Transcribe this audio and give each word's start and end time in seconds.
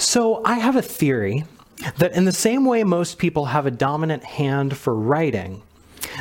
So, 0.00 0.40
I 0.46 0.54
have 0.54 0.76
a 0.76 0.82
theory 0.82 1.44
that 1.98 2.14
in 2.14 2.24
the 2.24 2.32
same 2.32 2.64
way 2.64 2.84
most 2.84 3.18
people 3.18 3.44
have 3.44 3.66
a 3.66 3.70
dominant 3.70 4.24
hand 4.24 4.74
for 4.74 4.94
writing, 4.94 5.60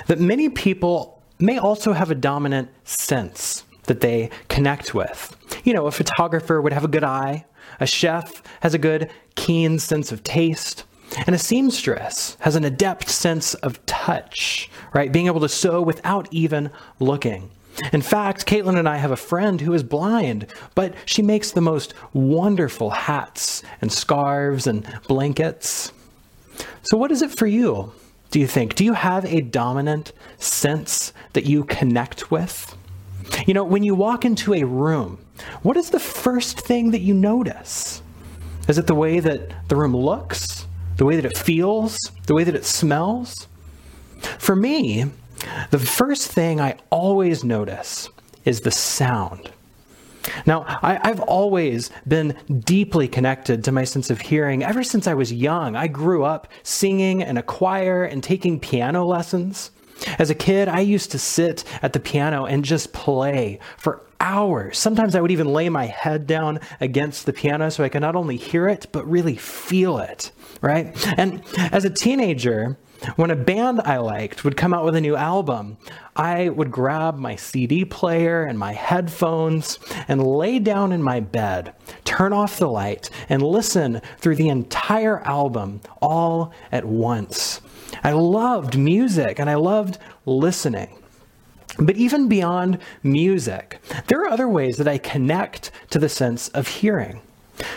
that 0.07 0.19
many 0.19 0.49
people 0.49 1.23
may 1.39 1.57
also 1.57 1.93
have 1.93 2.11
a 2.11 2.15
dominant 2.15 2.67
sense 2.83 3.63
that 3.83 4.01
they 4.01 4.31
connect 4.49 4.93
with. 4.93 5.33
You 5.63 5.73
know, 5.73 5.87
a 5.87 5.91
photographer 5.91 6.61
would 6.61 6.73
have 6.73 6.83
a 6.83 6.89
good 6.89 7.05
eye, 7.05 7.45
a 7.79 7.87
chef 7.87 8.43
has 8.59 8.73
a 8.73 8.77
good, 8.77 9.09
keen 9.35 9.79
sense 9.79 10.11
of 10.11 10.23
taste, 10.23 10.83
and 11.25 11.33
a 11.33 11.39
seamstress 11.39 12.35
has 12.41 12.57
an 12.57 12.65
adept 12.65 13.07
sense 13.07 13.53
of 13.53 13.83
touch, 13.85 14.69
right? 14.93 15.09
Being 15.09 15.27
able 15.27 15.39
to 15.39 15.49
sew 15.49 15.81
without 15.81 16.27
even 16.31 16.69
looking. 16.99 17.49
In 17.93 18.01
fact, 18.01 18.45
Caitlin 18.45 18.77
and 18.77 18.87
I 18.87 18.97
have 18.97 19.11
a 19.11 19.17
friend 19.17 19.61
who 19.61 19.73
is 19.73 19.83
blind, 19.83 20.47
but 20.75 20.93
she 21.05 21.21
makes 21.21 21.51
the 21.51 21.61
most 21.61 21.93
wonderful 22.13 22.89
hats 22.89 23.63
and 23.81 23.91
scarves 23.91 24.67
and 24.67 24.85
blankets. 25.07 25.91
So, 26.83 26.97
what 26.97 27.11
is 27.11 27.21
it 27.21 27.31
for 27.31 27.47
you, 27.47 27.93
do 28.31 28.39
you 28.39 28.47
think? 28.47 28.75
Do 28.75 28.83
you 28.83 28.93
have 28.93 29.25
a 29.25 29.41
dominant 29.41 30.11
sense 30.37 31.13
that 31.33 31.45
you 31.45 31.63
connect 31.63 32.31
with? 32.31 32.75
You 33.45 33.53
know, 33.53 33.63
when 33.63 33.83
you 33.83 33.95
walk 33.95 34.25
into 34.25 34.53
a 34.53 34.63
room, 34.63 35.23
what 35.61 35.77
is 35.77 35.89
the 35.89 35.99
first 35.99 36.59
thing 36.59 36.91
that 36.91 36.99
you 36.99 37.13
notice? 37.13 38.01
Is 38.67 38.77
it 38.77 38.87
the 38.87 38.95
way 38.95 39.19
that 39.19 39.67
the 39.69 39.75
room 39.75 39.95
looks? 39.95 40.65
The 40.97 41.05
way 41.05 41.15
that 41.15 41.25
it 41.25 41.37
feels? 41.37 41.97
The 42.27 42.35
way 42.35 42.43
that 42.43 42.55
it 42.55 42.65
smells? 42.65 43.47
For 44.37 44.55
me, 44.55 45.05
the 45.71 45.79
first 45.79 46.31
thing 46.31 46.59
I 46.59 46.77
always 46.89 47.43
notice 47.43 48.09
is 48.45 48.61
the 48.61 48.71
sound. 48.71 49.51
Now, 50.45 50.65
I, 50.81 51.07
have 51.07 51.21
always 51.21 51.91
been 52.07 52.35
deeply 52.65 53.07
connected 53.07 53.63
to 53.63 53.71
my 53.71 53.83
sense 53.83 54.09
of 54.09 54.21
hearing 54.21 54.63
ever 54.63 54.83
since 54.83 55.07
I 55.07 55.13
was 55.13 55.31
young. 55.31 55.75
I 55.75 55.87
grew 55.87 56.23
up 56.23 56.47
singing 56.63 57.21
in 57.21 57.37
a 57.37 57.43
choir 57.43 58.03
and 58.03 58.23
taking 58.23 58.59
piano 58.59 59.05
lessons. 59.05 59.71
As 60.17 60.29
a 60.29 60.35
kid, 60.35 60.67
I 60.67 60.79
used 60.81 61.11
to 61.11 61.19
sit 61.19 61.63
at 61.81 61.93
the 61.93 61.99
piano 61.99 62.45
and 62.45 62.63
just 62.63 62.93
play 62.93 63.59
for 63.77 64.01
hours. 64.19 64.77
Sometimes 64.77 65.15
I 65.15 65.21
would 65.21 65.31
even 65.31 65.47
lay 65.47 65.69
my 65.69 65.85
head 65.85 66.27
down 66.27 66.59
against 66.79 67.25
the 67.25 67.33
piano 67.33 67.69
so 67.69 67.83
I 67.83 67.89
could 67.89 68.01
not 68.01 68.15
only 68.15 68.37
hear 68.37 68.67
it, 68.67 68.87
but 68.91 69.09
really 69.09 69.35
feel 69.35 69.97
it, 69.99 70.31
right? 70.61 70.95
And 71.17 71.43
as 71.57 71.85
a 71.85 71.89
teenager, 71.89 72.77
when 73.15 73.31
a 73.31 73.35
band 73.35 73.81
I 73.85 73.97
liked 73.97 74.43
would 74.43 74.57
come 74.57 74.73
out 74.73 74.85
with 74.85 74.95
a 74.95 75.01
new 75.01 75.15
album, 75.15 75.77
I 76.15 76.49
would 76.49 76.71
grab 76.71 77.17
my 77.17 77.35
CD 77.35 77.85
player 77.85 78.43
and 78.43 78.59
my 78.59 78.73
headphones 78.73 79.79
and 80.07 80.25
lay 80.25 80.59
down 80.59 80.91
in 80.91 81.01
my 81.01 81.19
bed, 81.19 81.73
turn 82.03 82.33
off 82.33 82.59
the 82.59 82.67
light, 82.67 83.09
and 83.29 83.41
listen 83.41 84.01
through 84.17 84.35
the 84.35 84.49
entire 84.49 85.21
album 85.21 85.81
all 86.01 86.53
at 86.71 86.85
once. 86.85 87.61
I 88.03 88.11
loved 88.11 88.77
music 88.77 89.39
and 89.39 89.49
I 89.49 89.55
loved 89.55 89.97
listening. 90.25 90.95
But 91.77 91.95
even 91.95 92.27
beyond 92.27 92.79
music, 93.03 93.79
there 94.07 94.21
are 94.21 94.29
other 94.29 94.49
ways 94.49 94.75
that 94.77 94.87
I 94.87 94.97
connect 94.97 95.71
to 95.91 95.99
the 95.99 96.09
sense 96.09 96.49
of 96.49 96.67
hearing. 96.67 97.21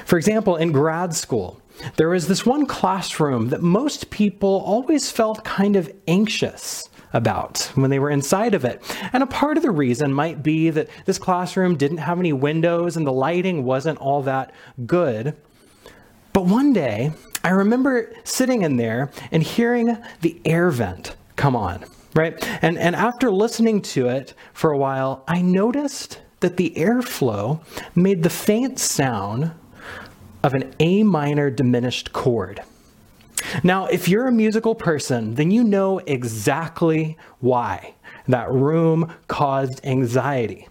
For 0.05 0.17
example, 0.17 0.57
in 0.57 0.73
grad 0.73 1.15
school, 1.15 1.62
there 1.97 2.09
was 2.09 2.29
this 2.29 2.47
one 2.47 2.67
classroom 2.67 3.49
that 3.49 3.63
most 3.63 4.11
people 4.11 4.63
always 4.67 5.11
felt 5.11 5.45
kind 5.45 5.77
of 5.77 5.93
anxious 6.07 6.89
about 7.13 7.71
when 7.75 7.91
they 7.91 7.99
were 7.99 8.11
inside 8.11 8.55
of 8.55 8.65
it. 8.65 8.83
And 9.13 9.23
a 9.23 9.27
part 9.27 9.57
of 9.57 9.63
the 9.63 9.71
reason 9.71 10.13
might 10.13 10.43
be 10.43 10.71
that 10.71 10.89
this 11.05 11.19
classroom 11.19 11.77
didn't 11.77 11.99
have 11.99 12.19
any 12.19 12.33
windows 12.33 12.97
and 12.97 13.07
the 13.07 13.13
lighting 13.13 13.65
wasn't 13.65 13.99
all 13.99 14.23
that 14.23 14.53
good. 14.87 15.37
But 16.33 16.47
one 16.47 16.73
day, 16.73 17.13
I 17.45 17.51
remember 17.51 18.11
sitting 18.25 18.63
in 18.63 18.77
there 18.77 19.11
and 19.31 19.43
hearing 19.43 19.99
the 20.21 20.41
air 20.45 20.71
vent 20.71 21.17
come 21.37 21.57
on, 21.57 21.85
right? 22.15 22.35
And, 22.63 22.79
and 22.79 22.95
after 22.95 23.31
listening 23.31 23.83
to 23.83 24.09
it 24.09 24.35
for 24.53 24.71
a 24.71 24.79
while, 24.79 25.25
I 25.27 25.43
noticed 25.43 26.21
that 26.41 26.57
the 26.57 26.73
airflow 26.77 27.65
made 27.95 28.23
the 28.23 28.31
faint 28.31 28.79
sound 28.79 29.53
of 30.43 30.55
an 30.55 30.75
A 30.81 31.03
minor 31.03 31.51
diminished 31.51 32.13
chord. 32.13 32.63
Now, 33.63 33.87
if 33.87 34.09
you're 34.09 34.27
a 34.27 34.33
musical 34.33 34.75
person, 34.75 35.35
then 35.35 35.51
you 35.51 35.65
know 35.65 35.99
exactly 36.01 37.17
why 37.41 37.95
that 38.29 38.51
room 38.51 39.13
caused 39.29 39.81
anxiety. 39.85 40.69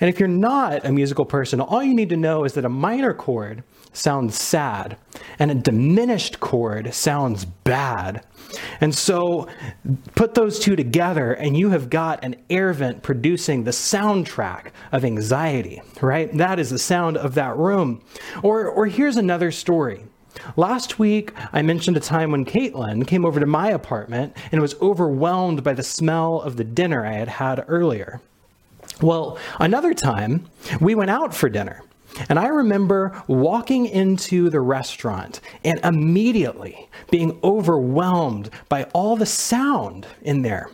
And 0.00 0.10
if 0.10 0.18
you're 0.18 0.28
not 0.28 0.84
a 0.84 0.92
musical 0.92 1.24
person, 1.24 1.60
all 1.60 1.82
you 1.82 1.94
need 1.94 2.10
to 2.10 2.16
know 2.16 2.44
is 2.44 2.54
that 2.54 2.64
a 2.64 2.68
minor 2.68 3.14
chord 3.14 3.62
sounds 3.92 4.38
sad 4.38 4.96
and 5.38 5.50
a 5.50 5.54
diminished 5.54 6.40
chord 6.40 6.92
sounds 6.94 7.44
bad. 7.44 8.24
And 8.80 8.94
so 8.94 9.48
put 10.16 10.34
those 10.34 10.58
two 10.58 10.74
together, 10.74 11.32
and 11.32 11.56
you 11.56 11.70
have 11.70 11.88
got 11.88 12.24
an 12.24 12.36
air 12.50 12.72
vent 12.72 13.02
producing 13.02 13.62
the 13.62 13.70
soundtrack 13.70 14.72
of 14.90 15.04
anxiety, 15.04 15.80
right? 16.00 16.36
That 16.36 16.58
is 16.58 16.70
the 16.70 16.78
sound 16.78 17.16
of 17.16 17.34
that 17.34 17.56
room. 17.56 18.02
Or, 18.42 18.66
or 18.66 18.86
here's 18.86 19.16
another 19.16 19.52
story. 19.52 20.04
Last 20.56 20.98
week, 20.98 21.32
I 21.52 21.62
mentioned 21.62 21.96
a 21.96 22.00
time 22.00 22.30
when 22.30 22.44
Caitlin 22.44 23.06
came 23.06 23.24
over 23.24 23.40
to 23.40 23.46
my 23.46 23.70
apartment 23.70 24.36
and 24.52 24.60
was 24.60 24.80
overwhelmed 24.80 25.62
by 25.62 25.74
the 25.74 25.82
smell 25.82 26.40
of 26.40 26.56
the 26.56 26.64
dinner 26.64 27.04
I 27.04 27.14
had 27.14 27.28
had 27.28 27.64
earlier. 27.68 28.20
Well, 29.00 29.38
another 29.58 29.94
time, 29.94 30.46
we 30.80 30.94
went 30.94 31.10
out 31.10 31.34
for 31.34 31.48
dinner. 31.48 31.82
And 32.28 32.38
I 32.38 32.48
remember 32.48 33.22
walking 33.26 33.86
into 33.86 34.50
the 34.50 34.60
restaurant 34.60 35.40
and 35.64 35.80
immediately 35.84 36.88
being 37.10 37.38
overwhelmed 37.42 38.50
by 38.68 38.84
all 38.92 39.16
the 39.16 39.26
sound 39.26 40.06
in 40.22 40.42
there. 40.42 40.70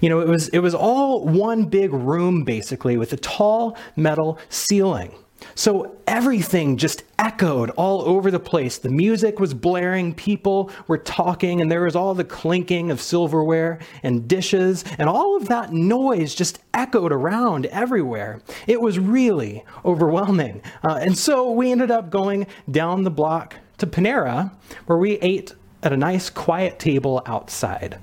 You 0.00 0.08
know, 0.08 0.20
it 0.20 0.28
was 0.28 0.48
it 0.48 0.60
was 0.60 0.74
all 0.74 1.24
one 1.24 1.64
big 1.64 1.92
room 1.92 2.44
basically 2.44 2.96
with 2.96 3.12
a 3.12 3.16
tall 3.16 3.76
metal 3.94 4.38
ceiling. 4.48 5.12
So 5.54 5.96
everything 6.06 6.76
just 6.76 7.02
echoed 7.18 7.70
all 7.70 8.02
over 8.02 8.30
the 8.30 8.40
place. 8.40 8.78
The 8.78 8.90
music 8.90 9.38
was 9.40 9.54
blaring, 9.54 10.14
people 10.14 10.70
were 10.86 10.98
talking, 10.98 11.60
and 11.60 11.70
there 11.70 11.82
was 11.82 11.96
all 11.96 12.14
the 12.14 12.24
clinking 12.24 12.90
of 12.90 13.00
silverware 13.00 13.78
and 14.02 14.28
dishes, 14.28 14.84
and 14.98 15.08
all 15.08 15.36
of 15.36 15.48
that 15.48 15.72
noise 15.72 16.34
just 16.34 16.60
echoed 16.74 17.12
around 17.12 17.66
everywhere. 17.66 18.42
It 18.66 18.80
was 18.80 18.98
really 18.98 19.64
overwhelming. 19.84 20.62
Uh, 20.86 20.98
and 21.00 21.16
so 21.16 21.50
we 21.50 21.72
ended 21.72 21.90
up 21.90 22.10
going 22.10 22.46
down 22.70 23.04
the 23.04 23.10
block 23.10 23.56
to 23.78 23.86
Panera, 23.86 24.52
where 24.86 24.98
we 24.98 25.12
ate 25.18 25.54
at 25.82 25.92
a 25.92 25.96
nice 25.96 26.30
quiet 26.30 26.78
table 26.78 27.22
outside. 27.26 27.98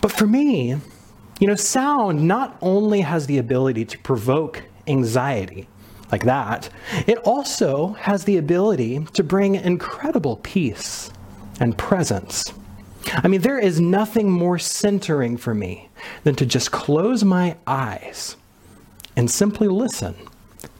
But 0.00 0.12
for 0.12 0.26
me, 0.26 0.76
you 1.40 1.46
know, 1.46 1.54
sound 1.54 2.26
not 2.26 2.56
only 2.60 3.00
has 3.02 3.26
the 3.26 3.38
ability 3.38 3.84
to 3.86 3.98
provoke 3.98 4.62
anxiety, 4.86 5.68
like 6.12 6.24
that, 6.24 6.68
it 7.06 7.18
also 7.18 7.94
has 7.94 8.24
the 8.24 8.36
ability 8.36 9.06
to 9.14 9.22
bring 9.22 9.54
incredible 9.56 10.36
peace 10.36 11.10
and 11.60 11.76
presence. 11.76 12.52
I 13.12 13.28
mean, 13.28 13.40
there 13.40 13.58
is 13.58 13.80
nothing 13.80 14.30
more 14.30 14.58
centering 14.58 15.36
for 15.36 15.54
me 15.54 15.88
than 16.24 16.34
to 16.36 16.46
just 16.46 16.72
close 16.72 17.24
my 17.24 17.56
eyes 17.66 18.36
and 19.16 19.30
simply 19.30 19.68
listen 19.68 20.14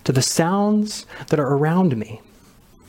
to 0.04 0.12
the 0.12 0.22
sounds 0.22 1.06
that 1.28 1.40
are 1.40 1.54
around 1.54 1.96
me. 1.96 2.20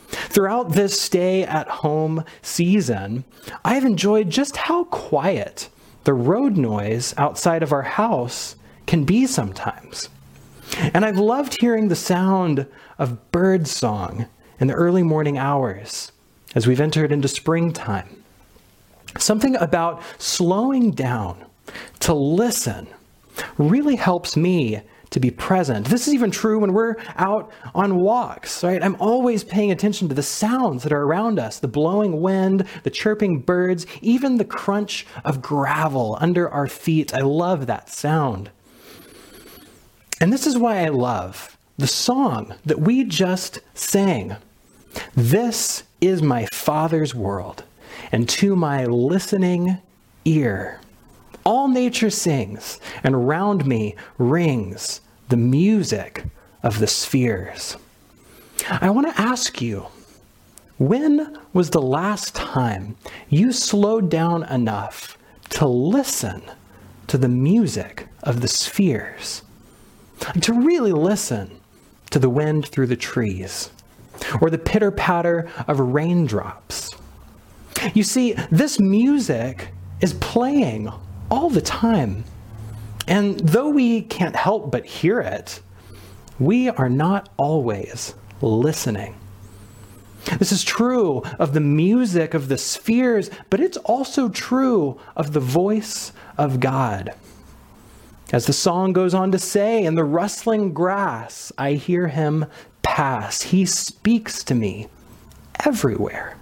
Throughout 0.07 0.73
this 0.73 0.99
stay 0.99 1.43
at 1.43 1.67
home 1.67 2.23
season, 2.41 3.25
I've 3.63 3.85
enjoyed 3.85 4.29
just 4.29 4.57
how 4.57 4.85
quiet 4.85 5.69
the 6.03 6.13
road 6.13 6.57
noise 6.57 7.13
outside 7.17 7.63
of 7.63 7.73
our 7.73 7.81
house 7.83 8.55
can 8.85 9.03
be 9.03 9.27
sometimes. 9.27 10.09
And 10.93 11.05
I've 11.05 11.17
loved 11.17 11.57
hearing 11.59 11.87
the 11.87 11.95
sound 11.95 12.67
of 12.97 13.31
bird 13.31 13.67
song 13.67 14.27
in 14.59 14.67
the 14.67 14.73
early 14.73 15.03
morning 15.03 15.37
hours 15.37 16.11
as 16.55 16.67
we've 16.67 16.81
entered 16.81 17.11
into 17.11 17.27
springtime. 17.27 18.23
Something 19.17 19.55
about 19.55 20.01
slowing 20.17 20.91
down 20.91 21.45
to 21.99 22.13
listen 22.13 22.87
really 23.57 23.95
helps 23.95 24.35
me 24.35 24.81
to 25.09 25.19
be 25.19 25.31
present. 25.31 25.87
This 25.87 26.07
is 26.07 26.13
even 26.13 26.31
true 26.31 26.59
when 26.59 26.73
we're 26.73 26.95
out 27.15 27.51
on 27.73 27.97
walks, 27.97 28.63
right? 28.63 28.83
I'm 28.83 28.97
always 28.99 29.43
paying 29.43 29.71
attention 29.71 30.09
to 30.09 30.15
the 30.15 30.23
sounds 30.23 30.83
that 30.83 30.91
are 30.91 31.03
around 31.03 31.39
us 31.39 31.59
the 31.59 31.67
blowing 31.67 32.21
wind, 32.21 32.65
the 32.83 32.89
chirping 32.89 33.39
birds, 33.39 33.85
even 34.01 34.37
the 34.37 34.45
crunch 34.45 35.05
of 35.23 35.41
gravel 35.41 36.17
under 36.19 36.49
our 36.49 36.67
feet. 36.67 37.13
I 37.13 37.21
love 37.21 37.67
that 37.67 37.89
sound. 37.89 38.51
And 40.19 40.33
this 40.33 40.47
is 40.47 40.57
why 40.57 40.79
I 40.79 40.89
love 40.89 41.57
the 41.77 41.87
song 41.87 42.55
that 42.65 42.79
we 42.79 43.03
just 43.03 43.59
sang. 43.75 44.35
This 45.13 45.83
is 46.01 46.23
my 46.23 46.47
Father's 46.51 47.13
world, 47.13 47.63
and 48.11 48.27
to 48.29 48.55
my 48.55 48.85
listening 48.85 49.77
ear, 50.25 50.79
all 51.43 51.67
nature 51.67 52.09
sings, 52.09 52.79
and 53.03 53.13
around 53.13 53.65
me 53.67 53.95
rings 54.17 55.01
the 55.29 55.37
music 55.37 56.25
of 56.63 56.79
the 56.79 56.87
spheres. 56.87 57.77
I 58.69 58.89
want 58.89 59.07
to 59.07 59.21
ask 59.21 59.61
you 59.61 59.85
When 60.79 61.37
was 61.53 61.69
the 61.69 61.81
last 61.81 62.33
time 62.33 62.97
you 63.29 63.51
slowed 63.51 64.09
down 64.09 64.43
enough 64.43 65.15
to 65.49 65.67
listen 65.67 66.41
to 67.05 67.19
the 67.19 67.29
music 67.29 68.07
of 68.23 68.41
the 68.41 68.47
spheres? 68.47 69.43
To 70.19 70.53
really 70.53 70.91
listen 70.91 71.59
to 72.09 72.19
the 72.19 72.29
wind 72.29 72.67
through 72.67 72.87
the 72.87 72.95
trees 72.95 73.69
or 74.41 74.49
the 74.49 74.57
pitter 74.57 74.91
patter 74.91 75.49
of 75.67 75.79
raindrops. 75.79 76.91
You 77.93 78.03
see, 78.03 78.33
this 78.51 78.79
music 78.79 79.69
is 80.01 80.13
playing 80.13 80.91
all 81.29 81.49
the 81.49 81.61
time. 81.61 82.23
And 83.07 83.39
though 83.39 83.69
we 83.69 84.01
can't 84.01 84.35
help 84.35 84.71
but 84.71 84.85
hear 84.85 85.19
it, 85.19 85.61
we 86.39 86.69
are 86.69 86.89
not 86.89 87.29
always 87.37 88.15
listening. 88.41 89.15
This 90.39 90.51
is 90.51 90.63
true 90.63 91.23
of 91.39 91.53
the 91.53 91.61
music 91.61 92.33
of 92.33 92.49
the 92.49 92.57
spheres, 92.57 93.29
but 93.49 93.61
it's 93.61 93.77
also 93.77 94.27
true 94.27 94.99
of 95.15 95.31
the 95.31 95.39
voice 95.39 96.11
of 96.37 96.59
God. 96.59 97.13
As 98.31 98.45
the 98.45 98.53
song 98.53 98.91
goes 98.91 99.13
on 99.13 99.31
to 99.31 99.39
say, 99.39 99.83
in 99.85 99.95
the 99.95 100.03
rustling 100.03 100.73
grass, 100.73 101.51
I 101.57 101.73
hear 101.73 102.09
him 102.09 102.45
pass. 102.81 103.41
He 103.41 103.65
speaks 103.65 104.43
to 104.43 104.55
me 104.55 104.87
everywhere. 105.63 106.37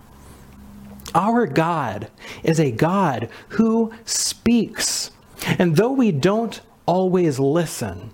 Our 1.13 1.45
God 1.45 2.09
is 2.43 2.59
a 2.59 2.71
God 2.71 3.29
who 3.49 3.93
speaks. 4.03 5.11
And 5.59 5.75
though 5.75 5.91
we 5.91 6.11
don't 6.11 6.59
always 6.85 7.39
listen, 7.39 8.09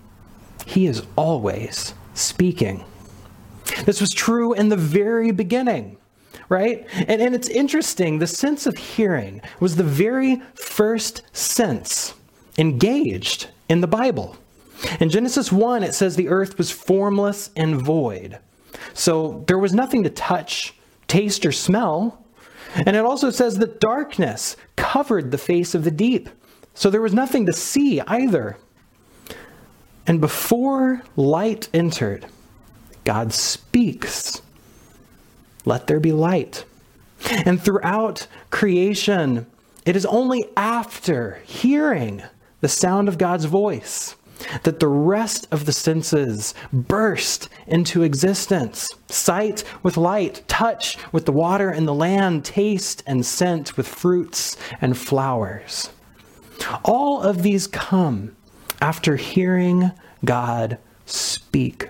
He 0.66 0.86
is 0.86 1.04
always 1.16 1.94
speaking. 2.14 2.84
This 3.86 4.02
was 4.02 4.14
true 4.14 4.54
in 4.54 4.70
the 4.70 4.78
very 4.78 5.32
beginning, 5.32 5.98
right? 6.50 6.86
And, 6.94 7.22
and 7.22 7.34
it's 7.34 7.48
interesting, 7.48 8.20
the 8.20 8.28
sense 8.28 8.66
of 8.66 8.78
hearing 8.78 9.42
was 9.60 9.78
the 9.78 9.84
very 9.84 10.42
first 10.56 11.24
sense 11.32 12.14
engaged 12.58 13.48
in 13.72 13.80
the 13.80 13.88
Bible. 13.88 14.36
In 15.00 15.10
Genesis 15.10 15.50
1, 15.50 15.82
it 15.82 15.96
says 15.96 16.18
the 16.18 16.28
earth 16.28 16.58
was 16.58 16.72
formless 16.72 17.50
and 17.56 17.82
void. 17.82 18.38
So 18.94 19.46
there 19.48 19.58
was 19.58 19.74
nothing 19.74 20.04
to 20.04 20.10
touch, 20.10 20.74
taste, 21.08 21.46
or 21.46 21.54
smell. 21.54 22.22
And 22.76 22.98
it 22.98 23.06
also 23.06 23.30
says 23.30 23.60
that 23.60 23.80
darkness 23.80 24.58
covered 24.76 25.32
the 25.32 25.38
face 25.38 25.74
of 25.74 25.86
the 25.86 25.92
deep. 25.92 26.28
So 26.74 26.90
there 26.90 27.02
was 27.02 27.14
nothing 27.14 27.46
to 27.46 27.54
see 27.54 28.02
either. 28.02 28.58
And 30.06 30.20
before 30.20 31.04
light 31.16 31.70
entered, 31.74 32.26
God 33.06 33.32
speaks, 33.32 34.42
Let 35.64 35.88
there 35.88 36.02
be 36.02 36.12
light. 36.12 36.66
And 37.30 37.62
throughout 37.62 38.28
creation, 38.50 39.46
it 39.86 39.96
is 39.96 40.06
only 40.06 40.44
after 40.58 41.40
hearing 41.46 42.24
the 42.62 42.70
sound 42.70 43.08
of 43.08 43.18
God's 43.18 43.46
voice 43.46 44.16
that 44.64 44.80
the 44.80 44.88
rest 44.88 45.48
of 45.52 45.66
the 45.66 45.72
senses 45.72 46.54
burst 46.72 47.50
into 47.68 48.04
existence 48.04 48.90
sight 49.08 49.64
with 49.84 49.98
light, 49.98 50.44
touch 50.48 50.98
with 51.12 51.26
the 51.26 51.32
water 51.32 51.70
and 51.70 51.88
the 51.88 51.94
land, 51.94 52.46
taste 52.46 53.04
and 53.06 53.26
scent 53.26 53.78
with 53.78 53.88
fruits 53.88 54.58
and 54.80 54.98
flowers. 54.98 55.90
All 56.84 57.22
of 57.22 57.44
these 57.44 57.68
come 57.68 58.36
after 58.82 59.16
hearing 59.16 59.92
God 60.24 60.78
speak. 61.06 61.90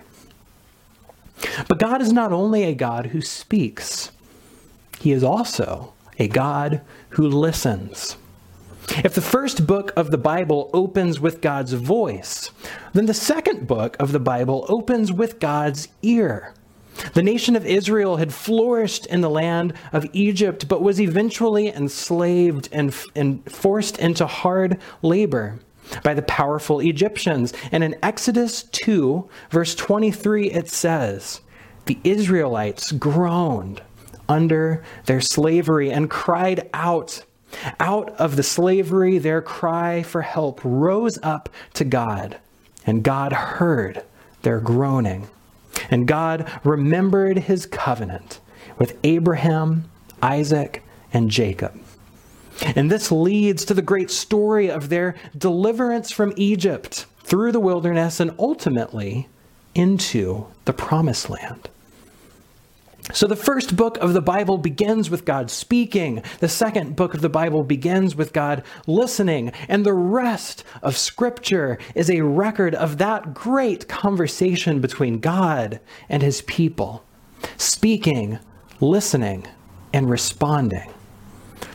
But 1.68 1.80
God 1.80 2.02
is 2.02 2.14
not 2.14 2.32
only 2.32 2.64
a 2.64 2.76
God 2.76 3.08
who 3.08 3.22
speaks, 3.22 4.12
He 5.00 5.12
is 5.12 5.24
also 5.24 5.94
a 6.20 6.28
God 6.28 6.82
who 7.10 7.28
listens. 7.28 8.18
If 9.04 9.16
the 9.16 9.22
first 9.22 9.66
book 9.66 9.94
of 9.96 10.12
the 10.12 10.18
Bible 10.18 10.70
opens 10.74 11.20
with 11.20 11.42
God's 11.42 11.74
voice, 11.74 12.52
then 12.94 13.06
the 13.06 13.14
second 13.14 13.66
book 13.66 13.96
of 14.00 14.12
the 14.12 14.20
Bible 14.20 14.66
opens 14.68 15.12
with 15.12 15.40
God's 15.40 15.88
ear. 16.02 16.54
The 17.14 17.24
nation 17.24 17.56
of 17.56 17.66
Israel 17.66 18.18
had 18.18 18.34
flourished 18.34 19.06
in 19.06 19.22
the 19.22 19.30
land 19.30 19.74
of 19.94 20.06
Egypt, 20.14 20.68
but 20.68 20.82
was 20.82 21.00
eventually 21.00 21.70
enslaved 21.70 22.70
and, 22.72 22.94
and 23.16 23.50
forced 23.52 23.98
into 23.98 24.28
hard 24.28 24.78
labor 25.02 25.60
by 26.04 26.14
the 26.14 26.22
powerful 26.22 26.80
Egyptians. 26.80 27.54
And 27.72 27.84
in 27.84 27.96
Exodus 28.04 28.64
2, 28.64 29.28
verse 29.50 29.74
23, 29.76 30.52
it 30.52 30.70
says, 30.70 31.42
The 31.86 31.98
Israelites 32.04 32.92
groaned 32.92 33.82
under 34.28 34.84
their 35.06 35.22
slavery 35.22 35.92
and 35.92 36.10
cried 36.10 36.70
out. 36.74 37.24
Out 37.80 38.10
of 38.12 38.36
the 38.36 38.44
slavery, 38.44 39.18
their 39.18 39.42
cry 39.42 40.04
for 40.04 40.22
help 40.22 40.62
rose 40.64 41.20
up 41.22 41.50
to 41.74 41.84
God, 41.84 42.38
and 42.86 43.04
God 43.04 43.34
heard 43.34 44.04
their 44.42 44.60
groaning. 44.60 45.28
And 45.90 46.08
God 46.08 46.50
remembered 46.64 47.40
his 47.40 47.66
covenant 47.66 48.40
with 48.78 48.98
Abraham, 49.04 49.90
Isaac, 50.22 50.84
and 51.14 51.30
Jacob. 51.30 51.80
And 52.76 52.92
this 52.92 53.12
leads 53.12 53.66
to 53.66 53.74
the 53.74 53.82
great 53.82 54.12
story 54.12 54.70
of 54.70 54.90
their 54.90 55.16
deliverance 55.38 56.12
from 56.12 56.34
Egypt 56.38 57.06
through 57.24 57.52
the 57.52 57.60
wilderness 57.60 58.20
and 58.20 58.36
ultimately 58.38 59.28
into 59.74 60.48
the 60.66 60.74
promised 60.74 61.30
land. 61.30 61.70
So, 63.14 63.28
the 63.28 63.36
first 63.36 63.76
book 63.76 63.98
of 63.98 64.14
the 64.14 64.22
Bible 64.22 64.58
begins 64.58 65.10
with 65.10 65.26
God 65.26 65.50
speaking. 65.50 66.24
The 66.40 66.48
second 66.48 66.96
book 66.96 67.14
of 67.14 67.22
the 67.22 67.30
Bible 67.30 67.64
begins 67.64 68.16
with 68.16 68.34
God 68.34 68.64
listening. 68.88 69.52
And 69.68 69.86
the 69.86 69.94
rest 69.94 70.64
of 70.82 70.98
Scripture 70.98 71.78
is 71.96 72.10
a 72.10 72.22
record 72.22 72.76
of 72.76 72.98
that 73.00 73.34
great 73.34 73.88
conversation 73.88 74.80
between 74.80 75.20
God 75.20 75.80
and 76.10 76.24
his 76.24 76.42
people 76.44 77.04
speaking, 77.58 78.40
listening, 78.80 79.46
and 79.94 80.10
responding. 80.10 80.92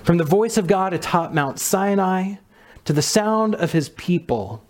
From 0.02 0.18
the 0.18 0.24
voice 0.24 0.56
of 0.56 0.66
God 0.66 0.92
atop 0.92 1.32
Mount 1.32 1.58
Sinai 1.58 2.36
to 2.84 2.92
the 2.92 3.02
sound 3.02 3.54
of 3.56 3.72
his 3.72 3.88
people 3.90 4.62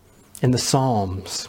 in 0.42 0.50
the 0.50 0.58
Psalms. 0.58 1.48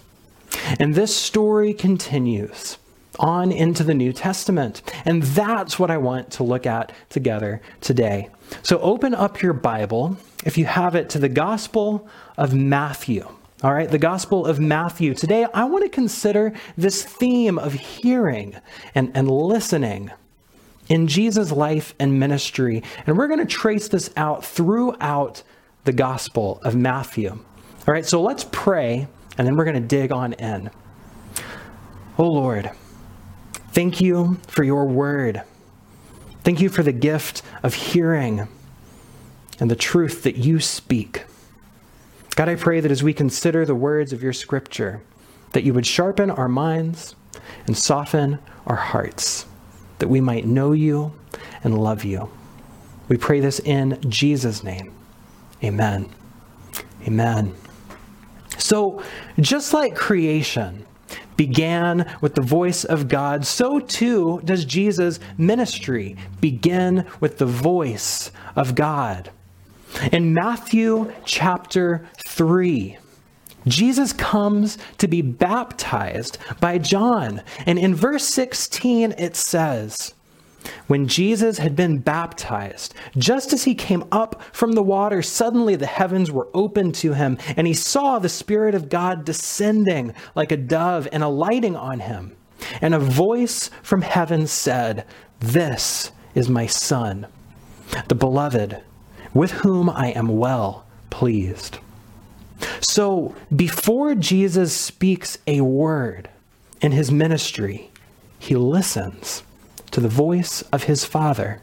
And 0.79 0.95
this 0.95 1.15
story 1.15 1.73
continues 1.73 2.77
on 3.19 3.51
into 3.51 3.83
the 3.83 3.93
New 3.93 4.13
Testament. 4.13 4.81
And 5.05 5.23
that's 5.23 5.79
what 5.79 5.91
I 5.91 5.97
want 5.97 6.31
to 6.31 6.43
look 6.43 6.65
at 6.65 6.91
together 7.09 7.61
today. 7.81 8.29
So 8.63 8.79
open 8.79 9.13
up 9.13 9.41
your 9.41 9.53
Bible, 9.53 10.17
if 10.45 10.57
you 10.57 10.65
have 10.65 10.95
it, 10.95 11.09
to 11.11 11.19
the 11.19 11.29
Gospel 11.29 12.07
of 12.37 12.53
Matthew. 12.53 13.27
All 13.63 13.73
right, 13.73 13.89
the 13.89 13.97
Gospel 13.97 14.45
of 14.45 14.59
Matthew. 14.59 15.15
Today, 15.15 15.47
I 15.53 15.63
want 15.65 15.83
to 15.83 15.89
consider 15.89 16.53
this 16.77 17.03
theme 17.03 17.57
of 17.57 17.73
hearing 17.73 18.55
and, 18.93 19.11
and 19.15 19.29
listening 19.29 20.11
in 20.89 21.07
Jesus' 21.07 21.51
life 21.51 21.95
and 21.99 22.19
ministry. 22.19 22.83
And 23.05 23.17
we're 23.17 23.27
going 23.27 23.39
to 23.39 23.45
trace 23.45 23.87
this 23.87 24.11
out 24.15 24.45
throughout 24.45 25.41
the 25.85 25.91
Gospel 25.91 26.59
of 26.63 26.75
Matthew. 26.75 27.31
All 27.31 27.93
right, 27.93 28.05
so 28.05 28.21
let's 28.21 28.45
pray, 28.51 29.07
and 29.37 29.47
then 29.47 29.55
we're 29.55 29.65
going 29.65 29.81
to 29.81 29.87
dig 29.87 30.11
on 30.11 30.33
in. 30.33 30.69
Oh 32.19 32.27
Lord, 32.27 32.69
thank 33.77 34.01
you 34.01 34.39
for 34.47 34.63
your 34.63 34.85
word. 34.85 35.43
Thank 36.43 36.61
you 36.61 36.67
for 36.67 36.81
the 36.81 36.91
gift 36.91 37.43
of 37.61 37.75
hearing 37.75 38.47
and 39.59 39.69
the 39.69 39.75
truth 39.75 40.23
that 40.23 40.35
you 40.35 40.59
speak. 40.59 41.25
God, 42.35 42.49
I 42.49 42.55
pray 42.55 42.79
that 42.79 42.89
as 42.89 43.03
we 43.03 43.13
consider 43.13 43.67
the 43.67 43.75
words 43.75 44.13
of 44.13 44.23
your 44.23 44.33
scripture, 44.33 45.03
that 45.51 45.63
you 45.63 45.75
would 45.75 45.85
sharpen 45.85 46.31
our 46.31 46.47
minds 46.47 47.13
and 47.67 47.77
soften 47.77 48.39
our 48.65 48.77
hearts 48.77 49.45
that 49.99 50.07
we 50.07 50.21
might 50.21 50.47
know 50.47 50.71
you 50.71 51.13
and 51.63 51.77
love 51.77 52.03
you. 52.03 52.31
We 53.09 53.17
pray 53.17 53.41
this 53.41 53.59
in 53.59 54.01
Jesus' 54.09 54.63
name. 54.63 54.91
Amen. 55.63 56.09
Amen. 57.05 57.53
So, 58.57 59.03
just 59.39 59.71
like 59.71 59.93
creation 59.93 60.86
began 61.37 62.11
with 62.19 62.35
the 62.35 62.41
voice 62.41 62.83
of 62.83 63.07
God, 63.07 63.45
so 63.45 63.79
too 63.79 64.41
does 64.43 64.65
Jesus' 64.65 65.19
ministry 65.37 66.17
begin 66.41 67.05
with 67.19 67.37
the 67.37 67.45
voice 67.45 68.31
of 68.55 68.75
God. 68.75 69.29
In 70.11 70.33
Matthew 70.33 71.13
chapter 71.23 72.07
3, 72.25 72.97
Jesus 73.67 74.13
comes 74.13 74.77
to 74.97 75.07
be 75.07 75.21
baptized 75.21 76.37
by 76.59 76.77
John. 76.77 77.41
And 77.65 77.77
in 77.79 77.95
verse 77.95 78.25
16, 78.25 79.13
it 79.17 79.35
says, 79.35 80.13
when 80.87 81.07
Jesus 81.07 81.57
had 81.57 81.75
been 81.75 81.99
baptized, 81.99 82.93
just 83.17 83.53
as 83.53 83.63
he 83.63 83.75
came 83.75 84.03
up 84.11 84.41
from 84.51 84.73
the 84.73 84.83
water, 84.83 85.21
suddenly 85.21 85.75
the 85.75 85.85
heavens 85.85 86.31
were 86.31 86.49
opened 86.53 86.95
to 86.95 87.13
him, 87.13 87.37
and 87.55 87.67
he 87.67 87.73
saw 87.73 88.19
the 88.19 88.29
Spirit 88.29 88.75
of 88.75 88.89
God 88.89 89.25
descending 89.25 90.13
like 90.35 90.51
a 90.51 90.57
dove 90.57 91.07
and 91.11 91.23
alighting 91.23 91.75
on 91.75 91.99
him. 91.99 92.35
And 92.81 92.93
a 92.93 92.99
voice 92.99 93.69
from 93.83 94.01
heaven 94.01 94.47
said, 94.47 95.05
This 95.39 96.11
is 96.35 96.49
my 96.49 96.65
Son, 96.65 97.27
the 98.07 98.15
beloved, 98.15 98.81
with 99.33 99.51
whom 99.51 99.89
I 99.89 100.09
am 100.09 100.27
well 100.27 100.85
pleased. 101.09 101.79
So 102.79 103.35
before 103.55 104.15
Jesus 104.15 104.73
speaks 104.73 105.37
a 105.45 105.61
word 105.61 106.29
in 106.81 106.91
his 106.91 107.11
ministry, 107.11 107.91
he 108.39 108.55
listens 108.55 109.43
to 109.91 109.99
the 109.99 110.07
voice 110.07 110.61
of 110.73 110.83
his 110.83 111.05
Father. 111.05 111.61